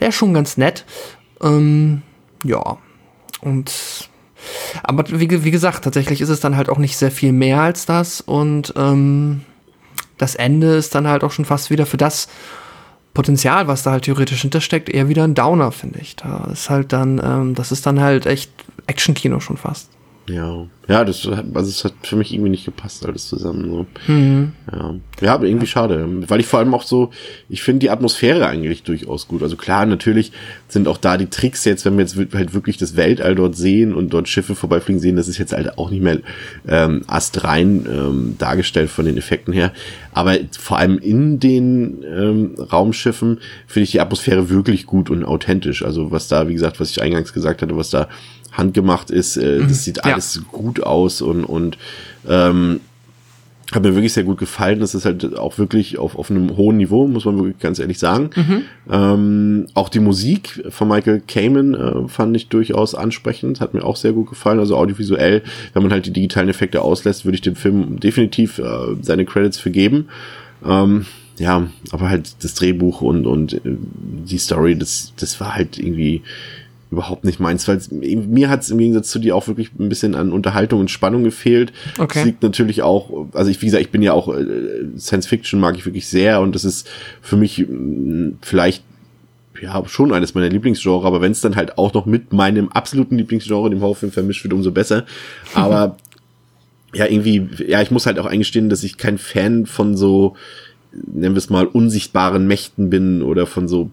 der 0.00 0.08
ist 0.08 0.14
schon 0.14 0.32
ganz 0.32 0.56
nett. 0.56 0.86
Ähm, 1.42 2.00
ja, 2.44 2.78
und 3.42 4.08
aber 4.82 5.04
wie, 5.10 5.44
wie 5.44 5.50
gesagt, 5.50 5.84
tatsächlich 5.84 6.22
ist 6.22 6.30
es 6.30 6.40
dann 6.40 6.56
halt 6.56 6.70
auch 6.70 6.78
nicht 6.78 6.96
sehr 6.96 7.10
viel 7.10 7.32
mehr 7.32 7.60
als 7.60 7.84
das 7.84 8.22
und 8.22 8.72
ähm, 8.74 9.42
das 10.18 10.34
Ende 10.34 10.74
ist 10.74 10.94
dann 10.94 11.08
halt 11.08 11.24
auch 11.24 11.30
schon 11.30 11.44
fast 11.44 11.70
wieder 11.70 11.86
für 11.86 11.96
das 11.96 12.28
Potenzial, 13.14 13.66
was 13.68 13.82
da 13.82 13.92
halt 13.92 14.04
theoretisch 14.04 14.40
hintersteckt, 14.40 14.88
eher 14.88 15.08
wieder 15.08 15.24
ein 15.24 15.34
Downer, 15.34 15.72
finde 15.72 16.00
ich. 16.00 16.16
Da 16.16 16.48
ist 16.50 16.70
halt 16.70 16.92
dann, 16.92 17.20
ähm, 17.22 17.54
das 17.54 17.72
ist 17.72 17.84
dann 17.84 18.00
halt 18.00 18.26
echt 18.26 18.50
Action-Kino 18.86 19.40
schon 19.40 19.56
fast. 19.56 19.90
Ja, 20.28 20.66
ja, 20.88 21.04
das 21.04 21.24
hat, 21.24 21.46
also 21.54 21.68
es 21.68 21.84
hat 21.84 21.94
für 22.02 22.16
mich 22.16 22.32
irgendwie 22.32 22.50
nicht 22.50 22.64
gepasst, 22.64 23.06
alles 23.06 23.28
zusammen. 23.28 23.70
So. 23.70 24.12
Mhm. 24.12 24.52
Ja. 24.70 24.94
ja, 25.20 25.34
aber 25.34 25.46
irgendwie 25.46 25.66
schade, 25.66 26.06
weil 26.28 26.40
ich 26.40 26.46
vor 26.46 26.58
allem 26.58 26.74
auch 26.74 26.82
so, 26.82 27.10
ich 27.48 27.62
finde 27.62 27.80
die 27.80 27.90
Atmosphäre 27.90 28.46
eigentlich 28.46 28.82
durchaus 28.82 29.26
gut. 29.26 29.42
Also 29.42 29.56
klar, 29.56 29.86
natürlich 29.86 30.32
sind 30.68 30.88
auch 30.88 30.98
da 30.98 31.16
die 31.16 31.26
Tricks 31.26 31.64
jetzt, 31.64 31.84
wenn 31.84 31.96
wir 31.96 32.04
jetzt 32.04 32.16
halt 32.34 32.54
wirklich 32.54 32.76
das 32.76 32.96
Weltall 32.96 33.34
dort 33.34 33.56
sehen 33.56 33.94
und 33.94 34.10
dort 34.10 34.28
Schiffe 34.28 34.54
vorbeifliegen 34.54 35.00
sehen, 35.00 35.16
das 35.16 35.28
ist 35.28 35.38
jetzt 35.38 35.52
halt 35.52 35.78
auch 35.78 35.90
nicht 35.90 36.02
mehr 36.02 36.18
ähm, 36.68 37.02
astrein 37.06 37.86
ähm, 37.86 38.36
dargestellt 38.38 38.90
von 38.90 39.04
den 39.04 39.16
Effekten 39.16 39.52
her. 39.52 39.72
Aber 40.12 40.36
vor 40.58 40.78
allem 40.78 40.98
in 40.98 41.40
den 41.40 42.04
ähm, 42.04 42.54
Raumschiffen 42.58 43.38
finde 43.66 43.84
ich 43.84 43.92
die 43.92 44.00
Atmosphäre 44.00 44.50
wirklich 44.50 44.86
gut 44.86 45.10
und 45.10 45.24
authentisch. 45.24 45.84
Also 45.84 46.10
was 46.10 46.28
da, 46.28 46.48
wie 46.48 46.54
gesagt, 46.54 46.80
was 46.80 46.90
ich 46.90 47.00
eingangs 47.00 47.32
gesagt 47.32 47.62
hatte, 47.62 47.76
was 47.76 47.90
da 47.90 48.08
handgemacht 48.52 49.10
ist. 49.10 49.36
Äh, 49.36 49.60
mhm. 49.60 49.68
Das 49.68 49.84
sieht 49.84 50.04
alles 50.04 50.36
ja. 50.36 50.42
gut 50.50 50.82
aus 50.82 51.22
und, 51.22 51.44
und 51.44 51.78
ähm, 52.28 52.80
hat 53.72 53.82
mir 53.82 53.94
wirklich 53.94 54.12
sehr 54.12 54.24
gut 54.24 54.38
gefallen. 54.38 54.80
Das 54.80 54.94
ist 54.94 55.04
halt 55.04 55.36
auch 55.36 55.58
wirklich 55.58 55.98
auf, 55.98 56.16
auf 56.16 56.30
einem 56.30 56.56
hohen 56.56 56.76
Niveau, 56.76 57.08
muss 57.08 57.24
man 57.24 57.36
wirklich 57.36 57.58
ganz 57.58 57.78
ehrlich 57.78 57.98
sagen. 57.98 58.30
Mhm. 58.34 58.62
Ähm, 58.90 59.66
auch 59.74 59.88
die 59.88 60.00
Musik 60.00 60.62
von 60.68 60.88
Michael 60.88 61.22
Kamen 61.26 61.74
äh, 61.74 62.08
fand 62.08 62.36
ich 62.36 62.48
durchaus 62.48 62.94
ansprechend, 62.94 63.60
hat 63.60 63.72
mir 63.74 63.84
auch 63.84 63.96
sehr 63.96 64.12
gut 64.12 64.28
gefallen. 64.28 64.58
Also 64.58 64.76
audiovisuell, 64.76 65.42
wenn 65.72 65.82
man 65.82 65.92
halt 65.92 66.06
die 66.06 66.12
digitalen 66.12 66.48
Effekte 66.48 66.82
auslässt, 66.82 67.24
würde 67.24 67.36
ich 67.36 67.42
dem 67.42 67.56
Film 67.56 67.98
definitiv 67.98 68.58
äh, 68.58 68.96
seine 69.00 69.24
Credits 69.24 69.58
für 69.58 69.70
geben. 69.70 70.08
Ähm, 70.64 71.06
ja, 71.38 71.66
aber 71.90 72.10
halt 72.10 72.44
das 72.44 72.54
Drehbuch 72.54 73.00
und, 73.00 73.26
und 73.26 73.54
äh, 73.54 73.60
die 73.64 74.38
Story, 74.38 74.76
das, 74.76 75.14
das 75.16 75.40
war 75.40 75.54
halt 75.54 75.78
irgendwie 75.78 76.22
überhaupt 76.92 77.24
nicht 77.24 77.40
meins, 77.40 77.66
weil 77.66 77.80
mir 77.90 78.50
hat 78.50 78.60
es 78.60 78.70
im 78.70 78.76
Gegensatz 78.76 79.10
zu 79.10 79.18
dir 79.18 79.34
auch 79.34 79.48
wirklich 79.48 79.70
ein 79.78 79.88
bisschen 79.88 80.14
an 80.14 80.30
Unterhaltung 80.30 80.78
und 80.78 80.90
Spannung 80.90 81.24
gefehlt. 81.24 81.72
Okay. 81.98 82.18
Das 82.18 82.24
liegt 82.26 82.42
natürlich 82.42 82.82
auch, 82.82 83.26
also 83.32 83.50
ich, 83.50 83.60
wie 83.62 83.66
gesagt, 83.66 83.82
ich 83.82 83.90
bin 83.90 84.02
ja 84.02 84.12
auch 84.12 84.28
äh, 84.28 84.44
Science 84.98 85.26
Fiction 85.26 85.58
mag 85.58 85.74
ich 85.76 85.86
wirklich 85.86 86.06
sehr 86.06 86.42
und 86.42 86.54
das 86.54 86.66
ist 86.66 86.88
für 87.22 87.38
mich 87.38 87.66
mh, 87.66 88.34
vielleicht 88.42 88.84
ja 89.62 89.82
schon 89.86 90.12
eines 90.12 90.34
meiner 90.34 90.50
Lieblingsgenre, 90.50 91.06
aber 91.06 91.22
wenn 91.22 91.32
es 91.32 91.40
dann 91.40 91.56
halt 91.56 91.78
auch 91.78 91.94
noch 91.94 92.04
mit 92.04 92.32
meinem 92.34 92.68
absoluten 92.68 93.16
Lieblingsgenre, 93.16 93.70
dem 93.70 93.80
Horrorfilm 93.80 94.12
vermischt 94.12 94.44
wird, 94.44 94.52
umso 94.52 94.70
besser. 94.70 95.06
Aber 95.54 95.96
ja, 96.92 97.06
irgendwie, 97.06 97.48
ja, 97.66 97.80
ich 97.80 97.90
muss 97.90 98.06
halt 98.06 98.18
auch 98.18 98.26
eingestehen, 98.26 98.68
dass 98.68 98.82
ich 98.82 98.98
kein 98.98 99.18
Fan 99.18 99.66
von 99.66 99.96
so, 99.96 100.36
nennen 100.92 101.34
wir 101.34 101.38
es 101.38 101.48
mal, 101.48 101.66
unsichtbaren 101.66 102.46
Mächten 102.46 102.90
bin 102.90 103.22
oder 103.22 103.46
von 103.46 103.68
so 103.68 103.90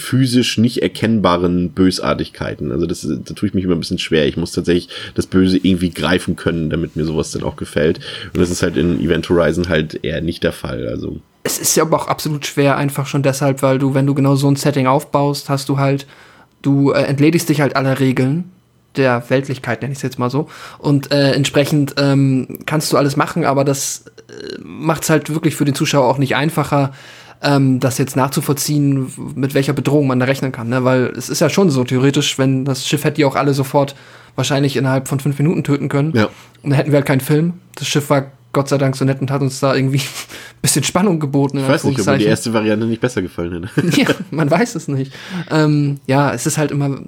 physisch 0.00 0.58
nicht 0.58 0.82
erkennbaren 0.82 1.70
Bösartigkeiten. 1.70 2.72
Also 2.72 2.86
das, 2.86 3.06
da 3.06 3.34
tue 3.34 3.48
ich 3.48 3.54
mich 3.54 3.64
immer 3.64 3.74
ein 3.74 3.80
bisschen 3.80 3.98
schwer. 3.98 4.26
Ich 4.26 4.36
muss 4.36 4.52
tatsächlich 4.52 4.88
das 5.14 5.26
Böse 5.26 5.58
irgendwie 5.58 5.90
greifen 5.90 6.36
können, 6.36 6.70
damit 6.70 6.96
mir 6.96 7.04
sowas 7.04 7.30
dann 7.30 7.42
auch 7.42 7.56
gefällt. 7.56 8.00
Und 8.32 8.40
das 8.40 8.50
ist 8.50 8.62
halt 8.62 8.76
in 8.76 9.00
Event 9.00 9.28
Horizon 9.28 9.68
halt 9.68 10.04
eher 10.04 10.20
nicht 10.20 10.42
der 10.42 10.52
Fall. 10.52 10.88
Also 10.88 11.20
es 11.42 11.58
ist 11.58 11.76
ja 11.76 11.84
aber 11.84 11.96
auch 11.96 12.08
absolut 12.08 12.46
schwer, 12.46 12.76
einfach 12.76 13.06
schon 13.06 13.22
deshalb, 13.22 13.62
weil 13.62 13.78
du, 13.78 13.94
wenn 13.94 14.06
du 14.06 14.14
genau 14.14 14.34
so 14.34 14.50
ein 14.50 14.56
Setting 14.56 14.86
aufbaust, 14.86 15.48
hast 15.48 15.68
du 15.68 15.78
halt, 15.78 16.06
du 16.62 16.92
äh, 16.92 17.02
entledigst 17.02 17.48
dich 17.48 17.60
halt 17.60 17.76
aller 17.76 17.98
Regeln 17.98 18.50
der 18.96 19.22
Weltlichkeit, 19.30 19.82
nenne 19.82 19.92
ich 19.92 19.98
es 19.98 20.02
jetzt 20.02 20.18
mal 20.18 20.30
so. 20.30 20.48
Und 20.78 21.12
äh, 21.12 21.32
entsprechend 21.32 21.94
ähm, 21.96 22.58
kannst 22.66 22.92
du 22.92 22.96
alles 22.96 23.16
machen, 23.16 23.44
aber 23.44 23.64
das 23.64 24.04
äh, 24.28 24.58
macht 24.62 25.04
es 25.04 25.10
halt 25.10 25.30
wirklich 25.32 25.54
für 25.54 25.64
den 25.64 25.74
Zuschauer 25.74 26.08
auch 26.08 26.18
nicht 26.18 26.36
einfacher, 26.36 26.92
ähm, 27.42 27.80
das 27.80 27.98
jetzt 27.98 28.16
nachzuvollziehen, 28.16 29.12
mit 29.34 29.54
welcher 29.54 29.72
Bedrohung 29.72 30.06
man 30.06 30.20
da 30.20 30.26
rechnen 30.26 30.52
kann. 30.52 30.68
Ne? 30.68 30.84
Weil 30.84 31.06
es 31.16 31.28
ist 31.28 31.40
ja 31.40 31.48
schon 31.48 31.70
so, 31.70 31.84
theoretisch, 31.84 32.38
wenn 32.38 32.64
das 32.64 32.86
Schiff 32.86 33.04
hätte 33.04 33.16
die 33.16 33.24
auch 33.24 33.36
alle 33.36 33.54
sofort 33.54 33.94
wahrscheinlich 34.36 34.76
innerhalb 34.76 35.08
von 35.08 35.20
fünf 35.20 35.38
Minuten 35.38 35.64
töten 35.64 35.88
können. 35.88 36.12
Ja. 36.14 36.26
Und 36.62 36.70
dann 36.70 36.72
hätten 36.72 36.92
wir 36.92 36.98
halt 36.98 37.06
keinen 37.06 37.20
Film. 37.20 37.54
Das 37.74 37.88
Schiff 37.88 38.10
war 38.10 38.26
Gott 38.52 38.68
sei 38.68 38.78
Dank 38.78 38.96
so 38.96 39.04
nett 39.04 39.20
und 39.20 39.30
hat 39.30 39.42
uns 39.42 39.60
da 39.60 39.74
irgendwie 39.74 39.98
ein 39.98 40.60
bisschen 40.62 40.84
Spannung 40.84 41.20
geboten. 41.20 41.58
Ich 41.58 41.68
weiß 41.68 41.84
nicht, 41.84 42.00
ob 42.00 42.06
mir 42.06 42.18
die 42.18 42.24
erste 42.24 42.52
Variante 42.52 42.86
nicht 42.86 43.00
besser 43.00 43.22
gefallen 43.22 43.68
hätte. 43.74 43.86
ja, 44.00 44.08
man 44.30 44.50
weiß 44.50 44.74
es 44.74 44.88
nicht. 44.88 45.12
Ähm, 45.50 46.00
ja, 46.06 46.32
es 46.32 46.46
ist 46.46 46.58
halt 46.58 46.70
immer, 46.70 47.00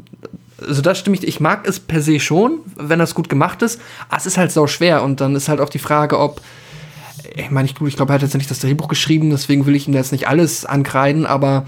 also 0.66 0.82
da 0.82 0.94
stimme 0.94 1.16
ich, 1.16 1.26
ich 1.26 1.40
mag 1.40 1.66
es 1.66 1.80
per 1.80 2.00
se 2.00 2.20
schon, 2.20 2.60
wenn 2.76 2.98
das 2.98 3.14
gut 3.14 3.28
gemacht 3.28 3.62
ist, 3.62 3.80
aber 4.08 4.18
es 4.18 4.26
ist 4.26 4.38
halt 4.38 4.52
sau 4.52 4.66
schwer 4.66 5.02
und 5.02 5.20
dann 5.20 5.34
ist 5.34 5.48
halt 5.48 5.60
auch 5.60 5.68
die 5.68 5.78
Frage, 5.78 6.18
ob 6.18 6.40
ich 7.36 7.50
meine, 7.50 7.66
ich, 7.66 7.80
ich 7.80 7.96
glaube, 7.96 8.12
er 8.12 8.14
hat 8.14 8.22
jetzt 8.22 8.34
nicht 8.34 8.50
das 8.50 8.60
Drehbuch 8.60 8.88
geschrieben, 8.88 9.30
deswegen 9.30 9.66
will 9.66 9.76
ich 9.76 9.88
ihm 9.88 9.94
jetzt 9.94 10.12
nicht 10.12 10.28
alles 10.28 10.64
ankreiden, 10.64 11.26
aber 11.26 11.66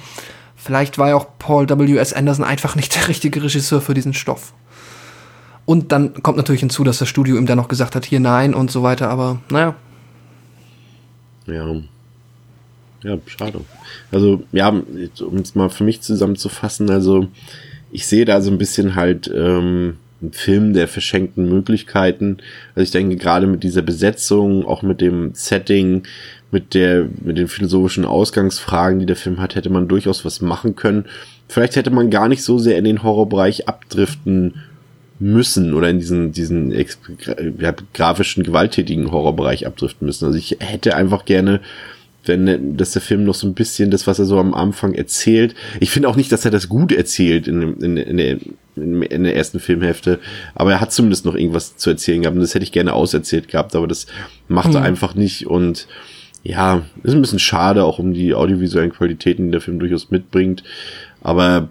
vielleicht 0.56 0.98
war 0.98 1.10
ja 1.10 1.16
auch 1.16 1.26
Paul 1.38 1.68
W.S. 1.68 2.12
Anderson 2.12 2.44
einfach 2.44 2.76
nicht 2.76 2.94
der 2.96 3.08
richtige 3.08 3.42
Regisseur 3.42 3.80
für 3.80 3.94
diesen 3.94 4.14
Stoff. 4.14 4.52
Und 5.66 5.92
dann 5.92 6.22
kommt 6.22 6.36
natürlich 6.36 6.60
hinzu, 6.60 6.84
dass 6.84 6.98
das 6.98 7.08
Studio 7.08 7.36
ihm 7.36 7.46
dann 7.46 7.56
noch 7.56 7.68
gesagt 7.68 7.94
hat, 7.94 8.04
hier 8.04 8.20
nein 8.20 8.54
und 8.54 8.70
so 8.70 8.82
weiter, 8.82 9.08
aber 9.08 9.40
naja. 9.50 9.74
Ja. 11.46 11.74
Ja, 13.02 13.18
schade. 13.26 13.60
Also, 14.10 14.42
ja, 14.52 14.68
um 14.68 15.36
es 15.36 15.54
mal 15.54 15.68
für 15.68 15.84
mich 15.84 16.00
zusammenzufassen, 16.00 16.88
also 16.90 17.28
ich 17.92 18.06
sehe 18.06 18.24
da 18.24 18.40
so 18.40 18.50
ein 18.50 18.58
bisschen 18.58 18.94
halt 18.94 19.30
ähm, 19.34 19.98
Film 20.32 20.72
der 20.72 20.88
verschenkten 20.88 21.48
Möglichkeiten. 21.48 22.38
Also 22.74 22.84
ich 22.84 22.90
denke 22.90 23.16
gerade 23.16 23.46
mit 23.46 23.62
dieser 23.62 23.82
Besetzung, 23.82 24.66
auch 24.66 24.82
mit 24.82 25.00
dem 25.00 25.32
Setting, 25.34 26.02
mit 26.50 26.74
der, 26.74 27.08
mit 27.22 27.36
den 27.36 27.48
philosophischen 27.48 28.04
Ausgangsfragen, 28.04 29.00
die 29.00 29.06
der 29.06 29.16
Film 29.16 29.40
hat, 29.40 29.54
hätte 29.54 29.70
man 29.70 29.88
durchaus 29.88 30.24
was 30.24 30.40
machen 30.40 30.76
können. 30.76 31.06
Vielleicht 31.48 31.76
hätte 31.76 31.90
man 31.90 32.10
gar 32.10 32.28
nicht 32.28 32.42
so 32.42 32.58
sehr 32.58 32.78
in 32.78 32.84
den 32.84 33.02
Horrorbereich 33.02 33.68
abdriften 33.68 34.54
müssen 35.18 35.74
oder 35.74 35.88
in 35.90 35.98
diesen, 35.98 36.32
diesen 36.32 36.72
ja, 36.72 37.74
grafischen, 37.92 38.42
gewalttätigen 38.42 39.10
Horrorbereich 39.10 39.66
abdriften 39.66 40.06
müssen. 40.06 40.26
Also 40.26 40.38
ich 40.38 40.56
hätte 40.60 40.96
einfach 40.96 41.24
gerne 41.24 41.60
wenn 42.26 42.76
dass 42.76 42.92
der 42.92 43.02
Film 43.02 43.24
noch 43.24 43.34
so 43.34 43.46
ein 43.46 43.54
bisschen 43.54 43.90
das, 43.90 44.06
was 44.06 44.18
er 44.18 44.24
so 44.24 44.38
am 44.38 44.54
Anfang 44.54 44.94
erzählt. 44.94 45.54
Ich 45.80 45.90
finde 45.90 46.08
auch 46.08 46.16
nicht, 46.16 46.32
dass 46.32 46.44
er 46.44 46.50
das 46.50 46.68
gut 46.68 46.92
erzählt 46.92 47.48
in, 47.48 47.74
in, 47.80 47.96
in, 47.96 48.16
der, 48.16 48.38
in 48.76 49.24
der 49.24 49.36
ersten 49.36 49.60
Filmhälfte, 49.60 50.20
aber 50.54 50.72
er 50.72 50.80
hat 50.80 50.92
zumindest 50.92 51.24
noch 51.24 51.34
irgendwas 51.34 51.76
zu 51.76 51.90
erzählen 51.90 52.22
gehabt 52.22 52.36
und 52.36 52.42
das 52.42 52.54
hätte 52.54 52.64
ich 52.64 52.72
gerne 52.72 52.92
auserzählt 52.92 53.48
gehabt, 53.48 53.74
aber 53.76 53.86
das 53.86 54.06
macht 54.48 54.70
mhm. 54.70 54.76
er 54.76 54.82
einfach 54.82 55.14
nicht 55.14 55.46
und 55.46 55.86
ja, 56.42 56.82
ist 57.02 57.14
ein 57.14 57.22
bisschen 57.22 57.38
schade, 57.38 57.84
auch 57.84 57.98
um 57.98 58.12
die 58.12 58.34
audiovisuellen 58.34 58.92
Qualitäten, 58.92 59.46
die 59.46 59.52
der 59.52 59.60
Film 59.62 59.78
durchaus 59.78 60.10
mitbringt, 60.10 60.62
aber 61.22 61.68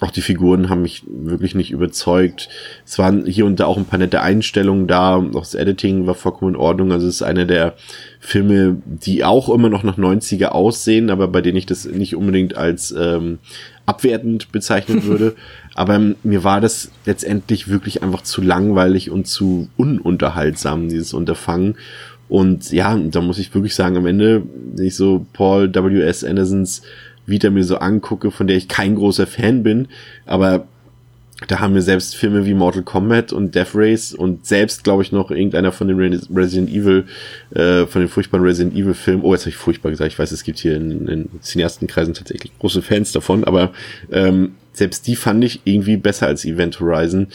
auch 0.00 0.10
die 0.10 0.20
Figuren 0.20 0.68
haben 0.68 0.82
mich 0.82 1.04
wirklich 1.08 1.54
nicht 1.54 1.70
überzeugt. 1.70 2.50
Es 2.84 2.98
waren 2.98 3.24
hier 3.24 3.46
und 3.46 3.60
da 3.60 3.66
auch 3.66 3.78
ein 3.78 3.86
paar 3.86 3.98
nette 3.98 4.20
Einstellungen 4.20 4.86
da. 4.86 5.16
Auch 5.16 5.40
das 5.40 5.54
Editing 5.54 6.06
war 6.06 6.14
vollkommen 6.14 6.54
in 6.54 6.60
Ordnung. 6.60 6.92
Also 6.92 7.06
es 7.06 7.16
ist 7.16 7.22
einer 7.22 7.46
der 7.46 7.74
Filme, 8.20 8.76
die 8.84 9.24
auch 9.24 9.48
immer 9.48 9.70
noch 9.70 9.84
nach 9.84 9.96
90er 9.96 10.48
aussehen, 10.48 11.08
aber 11.08 11.28
bei 11.28 11.40
denen 11.40 11.56
ich 11.56 11.64
das 11.64 11.86
nicht 11.86 12.14
unbedingt 12.14 12.56
als 12.56 12.94
ähm, 12.96 13.38
abwertend 13.86 14.52
bezeichnen 14.52 15.04
würde. 15.06 15.34
aber 15.74 15.98
mir 16.22 16.44
war 16.44 16.60
das 16.60 16.90
letztendlich 17.06 17.68
wirklich 17.68 18.02
einfach 18.02 18.22
zu 18.22 18.42
langweilig 18.42 19.10
und 19.10 19.26
zu 19.26 19.68
ununterhaltsam, 19.78 20.88
dieses 20.88 21.14
Unterfangen. 21.14 21.76
Und 22.28 22.72
ja, 22.72 22.98
da 22.98 23.20
muss 23.20 23.38
ich 23.38 23.54
wirklich 23.54 23.74
sagen, 23.74 23.96
am 23.96 24.06
Ende, 24.06 24.42
ich 24.78 24.96
so 24.96 25.24
Paul 25.32 25.72
W.S. 25.72 26.24
Andersons 26.24 26.82
Vita 27.26 27.50
mir 27.50 27.64
so 27.64 27.76
angucke, 27.76 28.30
von 28.30 28.46
der 28.46 28.56
ich 28.56 28.68
kein 28.68 28.94
großer 28.94 29.26
Fan 29.26 29.62
bin, 29.62 29.88
aber 30.24 30.66
da 31.48 31.60
haben 31.60 31.74
wir 31.74 31.82
selbst 31.82 32.16
Filme 32.16 32.46
wie 32.46 32.54
Mortal 32.54 32.82
Kombat 32.82 33.32
und 33.32 33.54
Death 33.54 33.74
Race 33.74 34.14
und 34.14 34.46
selbst, 34.46 34.84
glaube 34.84 35.02
ich, 35.02 35.12
noch 35.12 35.30
irgendeiner 35.30 35.70
von 35.70 35.86
den 35.86 35.98
Resident 35.98 36.70
Evil, 36.70 37.04
äh, 37.54 37.84
von 37.86 38.00
den 38.00 38.08
furchtbaren 38.08 38.44
Resident 38.44 38.74
Evil 38.74 38.94
Filmen. 38.94 39.22
Oh, 39.22 39.34
jetzt 39.34 39.42
habe 39.42 39.50
ich 39.50 39.56
furchtbar 39.56 39.90
gesagt. 39.90 40.12
Ich 40.12 40.18
weiß, 40.18 40.32
es 40.32 40.44
gibt 40.44 40.58
hier 40.58 40.76
in, 40.76 41.06
in 41.08 41.28
Cineastenkreisen 41.42 42.14
tatsächlich 42.14 42.58
große 42.58 42.80
Fans 42.80 43.12
davon, 43.12 43.44
aber 43.44 43.72
ähm, 44.10 44.54
selbst 44.72 45.06
die 45.06 45.16
fand 45.16 45.44
ich 45.44 45.60
irgendwie 45.64 45.98
besser 45.98 46.26
als 46.26 46.46
Event 46.46 46.80
Horizon. 46.80 47.26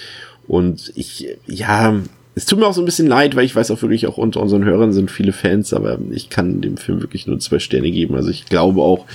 Und 0.48 0.92
ich, 0.96 1.38
ja, 1.46 2.02
es 2.42 2.48
tut 2.48 2.58
mir 2.58 2.66
auch 2.66 2.74
so 2.74 2.82
ein 2.82 2.86
bisschen 2.86 3.06
leid, 3.06 3.36
weil 3.36 3.46
ich 3.46 3.56
weiß 3.56 3.70
auch 3.70 3.84
wirklich, 3.84 4.08
auch 4.08 4.18
unter 4.18 4.42
unseren 4.42 4.66
Hörern 4.66 4.92
sind 4.94 5.12
viele 5.12 5.32
Fans, 5.32 5.76
aber 5.76 6.00
ich 6.10 6.32
kann 6.32 6.60
dem 6.60 6.76
Film 6.76 7.00
wirklich 7.00 7.28
nur 7.28 7.38
zwei 7.38 7.60
Sterne 7.60 7.92
geben. 7.92 8.16
Also 8.16 8.32
ich 8.32 8.48
glaube 8.48 8.82
auch, 8.82 9.06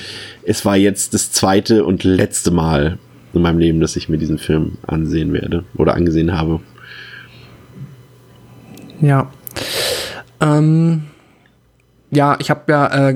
es 0.45 0.65
war 0.65 0.77
jetzt 0.77 1.12
das 1.12 1.33
zweite 1.33 1.85
und 1.85 2.05
letzte 2.05 2.53
Mal 2.53 2.99
in 3.35 3.43
meinem 3.43 3.59
Leben, 3.59 3.81
dass 3.81 3.97
ich 3.97 4.09
mir 4.09 4.19
diesen 4.19 4.39
Film 4.39 4.79
ansehen 4.87 5.33
werde 5.33 5.65
oder 5.77 5.95
angesehen 5.95 6.39
habe. 6.39 6.61
Ja. 9.01 9.29
Ähm, 10.41 11.03
ja, 12.12 12.37
ich 12.39 12.49
habe 12.49 12.71
ja, 12.71 13.09
äh, 13.09 13.12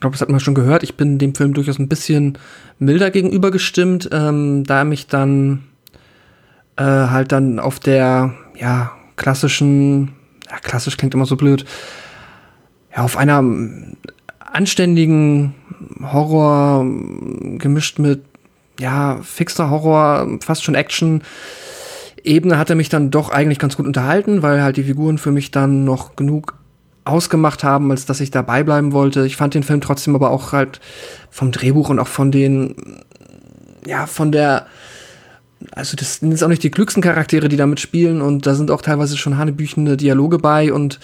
glaube, 0.00 0.12
das 0.12 0.22
hat 0.22 0.30
man 0.30 0.40
schon 0.40 0.54
gehört, 0.54 0.82
ich 0.82 0.96
bin 0.96 1.18
dem 1.18 1.34
Film 1.34 1.52
durchaus 1.52 1.78
ein 1.78 1.88
bisschen 1.88 2.38
milder 2.78 3.10
gegenüber 3.10 3.50
gestimmt, 3.50 4.08
ähm, 4.12 4.64
da 4.64 4.78
er 4.78 4.84
mich 4.86 5.08
dann 5.08 5.64
äh, 6.76 6.84
halt 6.84 7.32
dann 7.32 7.58
auf 7.58 7.80
der, 7.80 8.32
ja, 8.58 8.92
klassischen, 9.16 10.12
ja, 10.50 10.58
klassisch 10.58 10.96
klingt 10.96 11.14
immer 11.14 11.26
so 11.26 11.36
blöd, 11.36 11.64
ja, 12.94 13.02
auf 13.02 13.16
einer 13.16 13.42
anständigen 14.38 15.54
Horror 16.00 16.84
gemischt 17.58 17.98
mit, 17.98 18.22
ja, 18.78 19.18
fixer 19.22 19.70
Horror, 19.70 20.38
fast 20.44 20.64
schon 20.64 20.74
Action. 20.74 21.22
Ebene 22.24 22.58
hat 22.58 22.70
er 22.70 22.76
mich 22.76 22.88
dann 22.88 23.10
doch 23.10 23.30
eigentlich 23.30 23.58
ganz 23.58 23.76
gut 23.76 23.86
unterhalten, 23.86 24.42
weil 24.42 24.62
halt 24.62 24.76
die 24.76 24.84
Figuren 24.84 25.18
für 25.18 25.32
mich 25.32 25.50
dann 25.50 25.84
noch 25.84 26.16
genug 26.16 26.54
ausgemacht 27.04 27.64
haben, 27.64 27.90
als 27.90 28.06
dass 28.06 28.20
ich 28.20 28.30
dabei 28.30 28.62
bleiben 28.62 28.92
wollte. 28.92 29.26
Ich 29.26 29.36
fand 29.36 29.54
den 29.54 29.64
Film 29.64 29.80
trotzdem 29.80 30.14
aber 30.14 30.30
auch 30.30 30.52
halt 30.52 30.80
vom 31.30 31.50
Drehbuch 31.50 31.88
und 31.88 31.98
auch 31.98 32.06
von 32.06 32.30
den, 32.30 32.76
ja, 33.86 34.06
von 34.06 34.30
der, 34.30 34.66
also 35.70 35.96
das 35.96 36.16
sind 36.16 36.30
jetzt 36.30 36.42
auch 36.42 36.48
nicht 36.48 36.62
die 36.62 36.70
klügsten 36.70 37.02
Charaktere, 37.02 37.48
die 37.48 37.56
damit 37.56 37.80
spielen 37.80 38.20
und 38.20 38.46
da 38.46 38.54
sind 38.54 38.70
auch 38.70 38.82
teilweise 38.82 39.16
schon 39.16 39.38
hanebüchende 39.38 39.96
Dialoge 39.96 40.38
bei 40.38 40.72
und 40.72 40.98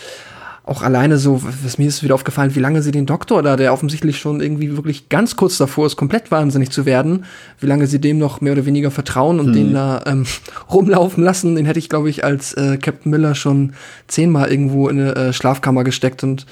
auch 0.68 0.82
alleine 0.82 1.16
so, 1.16 1.42
was 1.62 1.78
mir 1.78 1.88
ist 1.88 2.02
wieder 2.02 2.14
aufgefallen, 2.14 2.54
wie 2.54 2.60
lange 2.60 2.82
sie 2.82 2.90
den 2.90 3.06
Doktor 3.06 3.42
da, 3.42 3.56
der 3.56 3.72
offensichtlich 3.72 4.18
schon 4.18 4.40
irgendwie 4.40 4.76
wirklich 4.76 5.08
ganz 5.08 5.34
kurz 5.34 5.56
davor 5.56 5.86
ist, 5.86 5.96
komplett 5.96 6.30
wahnsinnig 6.30 6.70
zu 6.70 6.84
werden, 6.84 7.24
wie 7.58 7.66
lange 7.66 7.86
sie 7.86 8.00
dem 8.00 8.18
noch 8.18 8.42
mehr 8.42 8.52
oder 8.52 8.66
weniger 8.66 8.90
vertrauen 8.90 9.40
und 9.40 9.46
hm. 9.46 9.52
den 9.54 9.72
da 9.72 10.02
ähm, 10.06 10.26
rumlaufen 10.70 11.24
lassen, 11.24 11.54
den 11.54 11.64
hätte 11.64 11.78
ich, 11.78 11.88
glaube 11.88 12.10
ich, 12.10 12.22
als 12.22 12.52
äh, 12.54 12.76
Captain 12.76 13.10
Miller 13.10 13.34
schon 13.34 13.72
zehnmal 14.08 14.50
irgendwo 14.50 14.88
in 14.88 15.00
eine 15.00 15.16
äh, 15.16 15.32
Schlafkammer 15.32 15.84
gesteckt 15.84 16.22
und 16.22 16.44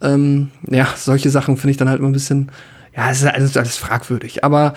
ähm, 0.00 0.48
ja, 0.68 0.88
solche 0.96 1.28
Sachen 1.28 1.58
finde 1.58 1.72
ich 1.72 1.76
dann 1.76 1.90
halt 1.90 1.98
immer 1.98 2.08
ein 2.08 2.14
bisschen, 2.14 2.50
ja, 2.96 3.10
es 3.10 3.20
ist 3.20 3.28
alles, 3.28 3.56
alles 3.58 3.76
fragwürdig, 3.76 4.42
aber 4.42 4.72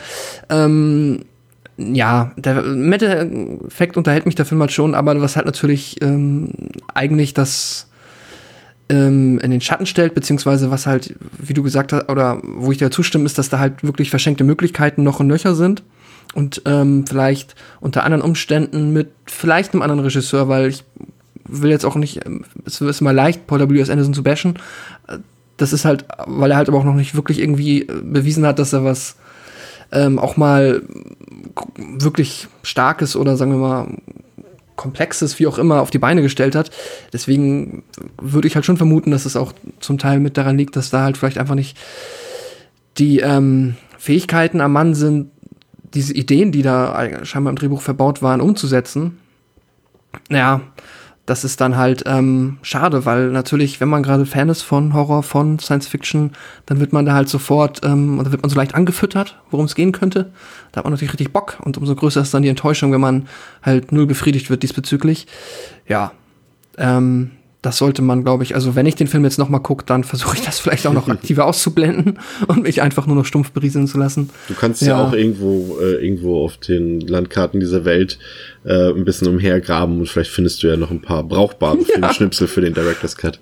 ähm, 0.50 1.24
ja, 1.78 2.32
der 2.38 2.62
Meta-Effekt 2.62 3.98
unterhält 3.98 4.26
mich 4.26 4.36
der 4.36 4.46
Film 4.46 4.62
halt 4.62 4.72
schon, 4.72 4.96
aber 4.96 5.20
was 5.22 5.36
halt 5.36 5.46
natürlich 5.46 6.02
ähm, 6.02 6.50
eigentlich 6.94 7.34
das 7.34 7.90
ähm, 8.90 9.40
in 9.40 9.52
den 9.52 9.62
Schatten 9.62 9.86
stellt, 9.86 10.14
beziehungsweise 10.14 10.70
was 10.70 10.86
halt, 10.86 11.16
wie 11.40 11.54
du 11.54 11.64
gesagt 11.64 11.94
hast, 11.94 12.10
oder 12.10 12.42
wo 12.44 12.72
ich 12.72 12.78
dir 12.78 12.92
zustimme, 12.92 13.26
ist, 13.26 13.38
dass 13.38 13.50
da 13.50 13.60
halt 13.60 13.84
wirklich 13.84 14.10
verschenkte 14.10 14.44
Möglichkeiten 14.44 15.04
noch 15.04 15.20
und 15.20 15.28
nöcher 15.28 15.56
sind. 15.56 15.84
Und 16.34 16.64
ähm, 16.66 17.06
vielleicht 17.08 17.56
unter 17.80 18.04
anderen 18.04 18.24
Umständen 18.24 18.92
mit 18.92 19.10
vielleicht 19.26 19.74
einem 19.74 19.84
anderen 19.84 20.04
Regisseur, 20.04 20.48
weil 20.48 20.68
ich 20.70 20.84
will 21.48 21.70
jetzt 21.70 21.86
auch 21.86 21.96
nicht, 21.96 22.26
ähm, 22.26 22.46
es 22.66 22.82
ist 22.82 23.02
immer 23.02 23.14
leicht, 23.14 23.48
Paul 23.48 23.70
W.S. 23.70 23.90
Anderson 23.90 24.14
zu 24.14 24.24
bashen. 24.24 24.56
Das 25.58 25.74
ist 25.74 25.86
halt, 25.86 26.06
weil 26.26 26.52
er 26.52 26.58
halt 26.58 26.70
aber 26.70 26.80
auch 26.80 26.84
noch 26.84 26.96
nicht 26.96 27.16
wirklich 27.16 27.40
irgendwie 27.40 27.86
bewiesen 27.86 28.46
hat, 28.46 28.58
dass 28.60 28.74
er 28.74 28.84
was 28.84 29.16
ähm, 29.94 30.20
auch 30.20 30.36
mal 30.36 30.82
wirklich 31.78 32.48
starkes 32.64 33.16
oder 33.16 33.38
sagen 33.38 33.52
wir 33.52 33.58
mal 33.58 33.88
Komplexes, 34.76 35.40
wie 35.40 35.48
auch 35.48 35.60
immer, 35.60 35.82
auf 35.82 35.92
die 35.92 36.00
Beine 36.00 36.22
gestellt 36.22 36.56
hat. 36.56 36.72
Deswegen 37.14 37.84
würde 38.20 38.48
ich 38.48 38.56
halt 38.56 38.66
schon 38.66 38.78
vermuten, 38.78 39.12
dass 39.12 39.26
es 39.26 39.36
auch 39.36 39.54
zum 39.80 40.00
Teil 40.00 40.20
mit 40.20 40.36
daran 40.36 40.58
liegt, 40.58 40.76
dass 40.76 40.90
da 40.90 41.04
halt 41.04 41.16
vielleicht 41.16 41.38
einfach 41.38 41.56
nicht 41.56 41.78
die 42.98 43.20
ähm, 43.20 43.76
Fähigkeiten 44.00 44.62
am 44.62 44.74
Mann 44.74 44.96
sind, 44.96 45.30
diese 45.94 46.14
Ideen, 46.14 46.52
die 46.52 46.64
da 46.64 47.24
scheinbar 47.24 47.52
im 47.52 47.56
Drehbuch 47.56 47.82
verbaut 47.82 48.24
waren, 48.24 48.42
umzusetzen. 48.42 49.20
Naja, 50.30 50.62
das 51.26 51.46
ist 51.46 51.62
dann 51.62 51.78
halt 51.78 52.04
ähm, 52.06 52.58
schade, 52.64 53.06
weil 53.06 53.30
natürlich, 53.30 53.80
wenn 53.80 53.88
man 53.88 54.04
gerade 54.04 54.26
Fan 54.26 54.50
ist 54.50 54.62
von 54.62 54.94
Horror, 54.94 55.24
von 55.24 55.58
Science 55.58 55.88
Fiction, 55.88 56.32
dann 56.66 56.82
wird 56.82 56.92
man 56.92 57.06
da 57.06 57.14
halt 57.14 57.30
sofort, 57.30 57.82
ähm, 57.86 58.20
oder 58.20 58.32
wird 58.32 58.42
man 58.42 58.50
so 58.50 58.58
leicht 58.58 58.76
angefüttert, 58.76 59.40
worum 59.50 59.66
es 59.66 59.76
gehen 59.76 59.94
könnte. 59.94 60.32
Da 60.72 60.80
hat 60.80 60.86
man 60.86 60.92
natürlich 60.92 61.14
richtig 61.14 61.32
Bock 61.32 61.60
und 61.64 61.78
umso 61.78 61.96
größer 61.96 62.22
ist 62.22 62.34
dann 62.34 62.44
die 62.44 62.50
Enttäuschung, 62.50 62.92
wenn 62.92 63.00
man 63.00 63.28
halt 63.62 63.94
null 63.94 64.06
befriedigt 64.06 64.50
wird 64.50 64.64
diesbezüglich. 64.64 65.28
Ja, 65.88 66.12
ähm, 66.78 67.32
das 67.64 67.78
sollte 67.78 68.02
man, 68.02 68.24
glaube 68.24 68.44
ich, 68.44 68.56
also 68.56 68.76
wenn 68.76 68.86
ich 68.86 68.96
den 68.96 69.08
Film 69.08 69.24
jetzt 69.24 69.40
noch 69.40 69.48
mal 69.48 69.60
gucke, 69.60 69.86
dann 69.86 70.04
versuche 70.04 70.36
ich 70.36 70.44
das 70.44 70.60
vielleicht 70.60 70.86
auch 70.86 70.94
noch 70.94 71.08
aktiver 71.10 71.46
auszublenden 71.46 72.20
und 72.48 72.64
mich 72.64 72.82
einfach 72.82 73.08
nur 73.08 73.16
noch 73.16 73.26
stumpf 73.26 73.52
berieseln 73.52 73.88
zu 73.88 73.98
lassen. 73.98 74.30
Du 74.50 74.54
kannst 74.54 74.82
ja, 74.82 74.90
ja 74.90 75.08
auch 75.08 75.14
irgendwo 75.14 75.78
äh, 75.82 76.06
irgendwo 76.06 76.44
auf 76.44 76.58
den 76.58 77.00
Landkarten 77.00 77.62
dieser 77.62 77.86
Welt 77.86 78.20
äh, 78.66 78.92
ein 78.92 79.06
bisschen 79.06 79.30
umhergraben 79.30 79.98
und 79.98 80.10
vielleicht 80.10 80.32
findest 80.32 80.62
du 80.62 80.68
ja 80.68 80.76
noch 80.76 80.92
ein 80.92 81.02
paar 81.02 81.24
brauchbare 81.24 81.78
ja. 81.80 81.86
Filmschnipsel 81.86 82.48
für 82.48 82.62
den 82.62 82.74
Director's 82.74 83.16
Cut. 83.16 83.40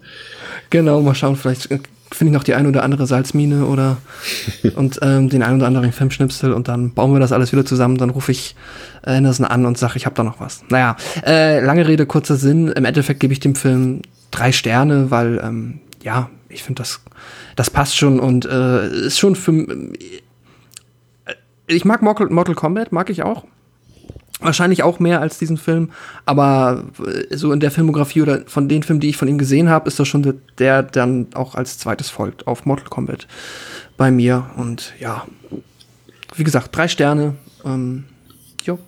Genau, 0.69 1.01
mal 1.01 1.15
schauen, 1.15 1.35
vielleicht 1.35 1.71
äh, 1.71 1.79
finde 2.11 2.31
ich 2.31 2.37
noch 2.37 2.43
die 2.43 2.53
ein 2.53 2.67
oder 2.67 2.83
andere 2.83 3.07
Salzmine 3.07 3.65
oder 3.65 3.97
und 4.75 4.99
ähm, 5.01 5.29
den 5.29 5.41
ein 5.41 5.55
oder 5.55 5.65
anderen 5.65 5.91
Filmschnipsel 5.91 6.53
und 6.53 6.67
dann 6.67 6.91
bauen 6.93 7.11
wir 7.13 7.19
das 7.19 7.31
alles 7.31 7.51
wieder 7.51 7.65
zusammen. 7.65 7.97
Dann 7.97 8.11
rufe 8.11 8.31
ich 8.31 8.55
äh, 9.03 9.11
Anderson 9.11 9.45
an 9.45 9.65
und 9.65 9.77
sage, 9.77 9.93
ich 9.95 10.05
habe 10.05 10.15
da 10.15 10.23
noch 10.23 10.39
was. 10.39 10.63
Naja, 10.69 10.95
äh, 11.25 11.59
lange 11.63 11.87
Rede, 11.87 12.05
kurzer 12.05 12.35
Sinn. 12.35 12.67
Im 12.67 12.85
Endeffekt 12.85 13.19
gebe 13.19 13.33
ich 13.33 13.39
dem 13.39 13.55
Film 13.55 14.01
drei 14.31 14.51
Sterne, 14.51 15.11
weil 15.11 15.39
ähm, 15.43 15.79
ja, 16.01 16.29
ich 16.49 16.63
finde 16.63 16.81
das 16.81 17.01
das 17.55 17.69
passt 17.69 17.95
schon 17.95 18.19
und 18.19 18.45
äh, 18.45 18.87
ist 19.05 19.19
schon 19.19 19.35
für 19.35 19.51
äh, 19.51 21.33
ich 21.67 21.85
mag 21.85 22.01
Mortal, 22.01 22.29
Mortal 22.29 22.55
Kombat, 22.55 22.91
mag 22.91 23.09
ich 23.09 23.23
auch. 23.23 23.45
Wahrscheinlich 24.39 24.81
auch 24.81 24.99
mehr 24.99 25.21
als 25.21 25.37
diesen 25.37 25.57
Film, 25.57 25.91
aber 26.25 26.85
äh, 27.05 27.37
so 27.37 27.51
in 27.51 27.59
der 27.59 27.69
Filmografie 27.69 28.23
oder 28.23 28.41
von 28.47 28.67
den 28.67 28.81
Filmen, 28.81 28.99
die 28.99 29.09
ich 29.09 29.17
von 29.17 29.27
ihm 29.27 29.37
gesehen 29.37 29.69
habe, 29.69 29.87
ist 29.87 29.99
das 29.99 30.07
schon 30.07 30.23
der, 30.23 30.33
der 30.57 30.81
dann 30.81 31.27
auch 31.35 31.53
als 31.53 31.77
zweites 31.77 32.09
folgt 32.09 32.47
auf 32.47 32.65
Mortal 32.65 32.87
Kombat 32.87 33.27
bei 33.97 34.09
mir. 34.09 34.49
Und 34.57 34.93
ja, 34.99 35.27
wie 36.35 36.43
gesagt, 36.43 36.75
drei 36.75 36.87
Sterne. 36.87 37.35
Ähm, 37.63 38.05
jo. 38.63 38.79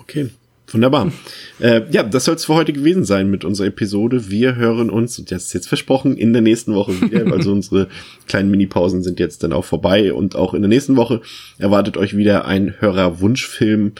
Okay. 0.00 0.30
Wunderbar. 0.68 1.12
äh, 1.60 1.82
ja, 1.90 2.02
das 2.02 2.24
soll 2.24 2.34
es 2.34 2.44
für 2.44 2.54
heute 2.54 2.72
gewesen 2.72 3.04
sein 3.04 3.30
mit 3.30 3.44
unserer 3.44 3.68
Episode. 3.68 4.30
Wir 4.30 4.56
hören 4.56 4.90
uns, 4.90 5.18
und 5.18 5.30
das 5.30 5.44
ist 5.44 5.52
jetzt 5.52 5.68
versprochen, 5.68 6.16
in 6.16 6.32
der 6.32 6.42
nächsten 6.42 6.74
Woche 6.74 7.00
wieder. 7.00 7.26
also 7.32 7.52
unsere 7.52 7.88
kleinen 8.26 8.50
Mini-Pausen 8.50 9.02
sind 9.02 9.20
jetzt 9.20 9.42
dann 9.42 9.52
auch 9.52 9.64
vorbei. 9.64 10.12
Und 10.12 10.34
auch 10.34 10.54
in 10.54 10.62
der 10.62 10.68
nächsten 10.68 10.96
Woche 10.96 11.20
erwartet 11.58 11.96
euch 11.96 12.16
wieder 12.16 12.46
ein 12.46 12.74
Hörerwunschfilm 12.80 13.92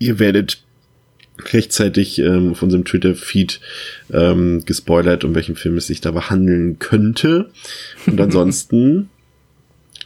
Ihr 0.00 0.18
werdet 0.18 0.64
rechtzeitig 1.52 2.18
ähm, 2.18 2.52
auf 2.52 2.62
unserem 2.62 2.84
Twitter-Feed 2.84 3.60
ähm, 4.12 4.64
gespoilert, 4.64 5.24
um 5.24 5.34
welchen 5.34 5.56
Film 5.56 5.76
es 5.76 5.86
sich 5.86 6.00
dabei 6.00 6.22
handeln 6.22 6.78
könnte. 6.78 7.50
Und 8.06 8.20
ansonsten 8.20 9.10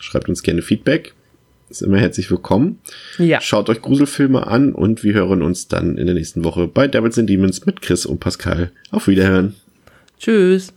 schreibt 0.00 0.28
uns 0.28 0.42
gerne 0.42 0.62
Feedback. 0.62 1.14
Ist 1.70 1.82
immer 1.82 1.98
herzlich 1.98 2.30
willkommen. 2.30 2.78
Ja. 3.18 3.40
Schaut 3.40 3.70
euch 3.70 3.80
Gruselfilme 3.80 4.46
an 4.46 4.72
und 4.72 5.02
wir 5.02 5.14
hören 5.14 5.42
uns 5.42 5.66
dann 5.66 5.96
in 5.96 6.06
der 6.06 6.14
nächsten 6.14 6.44
Woche 6.44 6.68
bei 6.68 6.86
Devils 6.86 7.18
and 7.18 7.28
Demons 7.28 7.64
mit 7.64 7.80
Chris 7.80 8.04
und 8.04 8.20
Pascal. 8.20 8.70
Auf 8.90 9.08
Wiederhören. 9.08 9.54
Tschüss. 10.18 10.74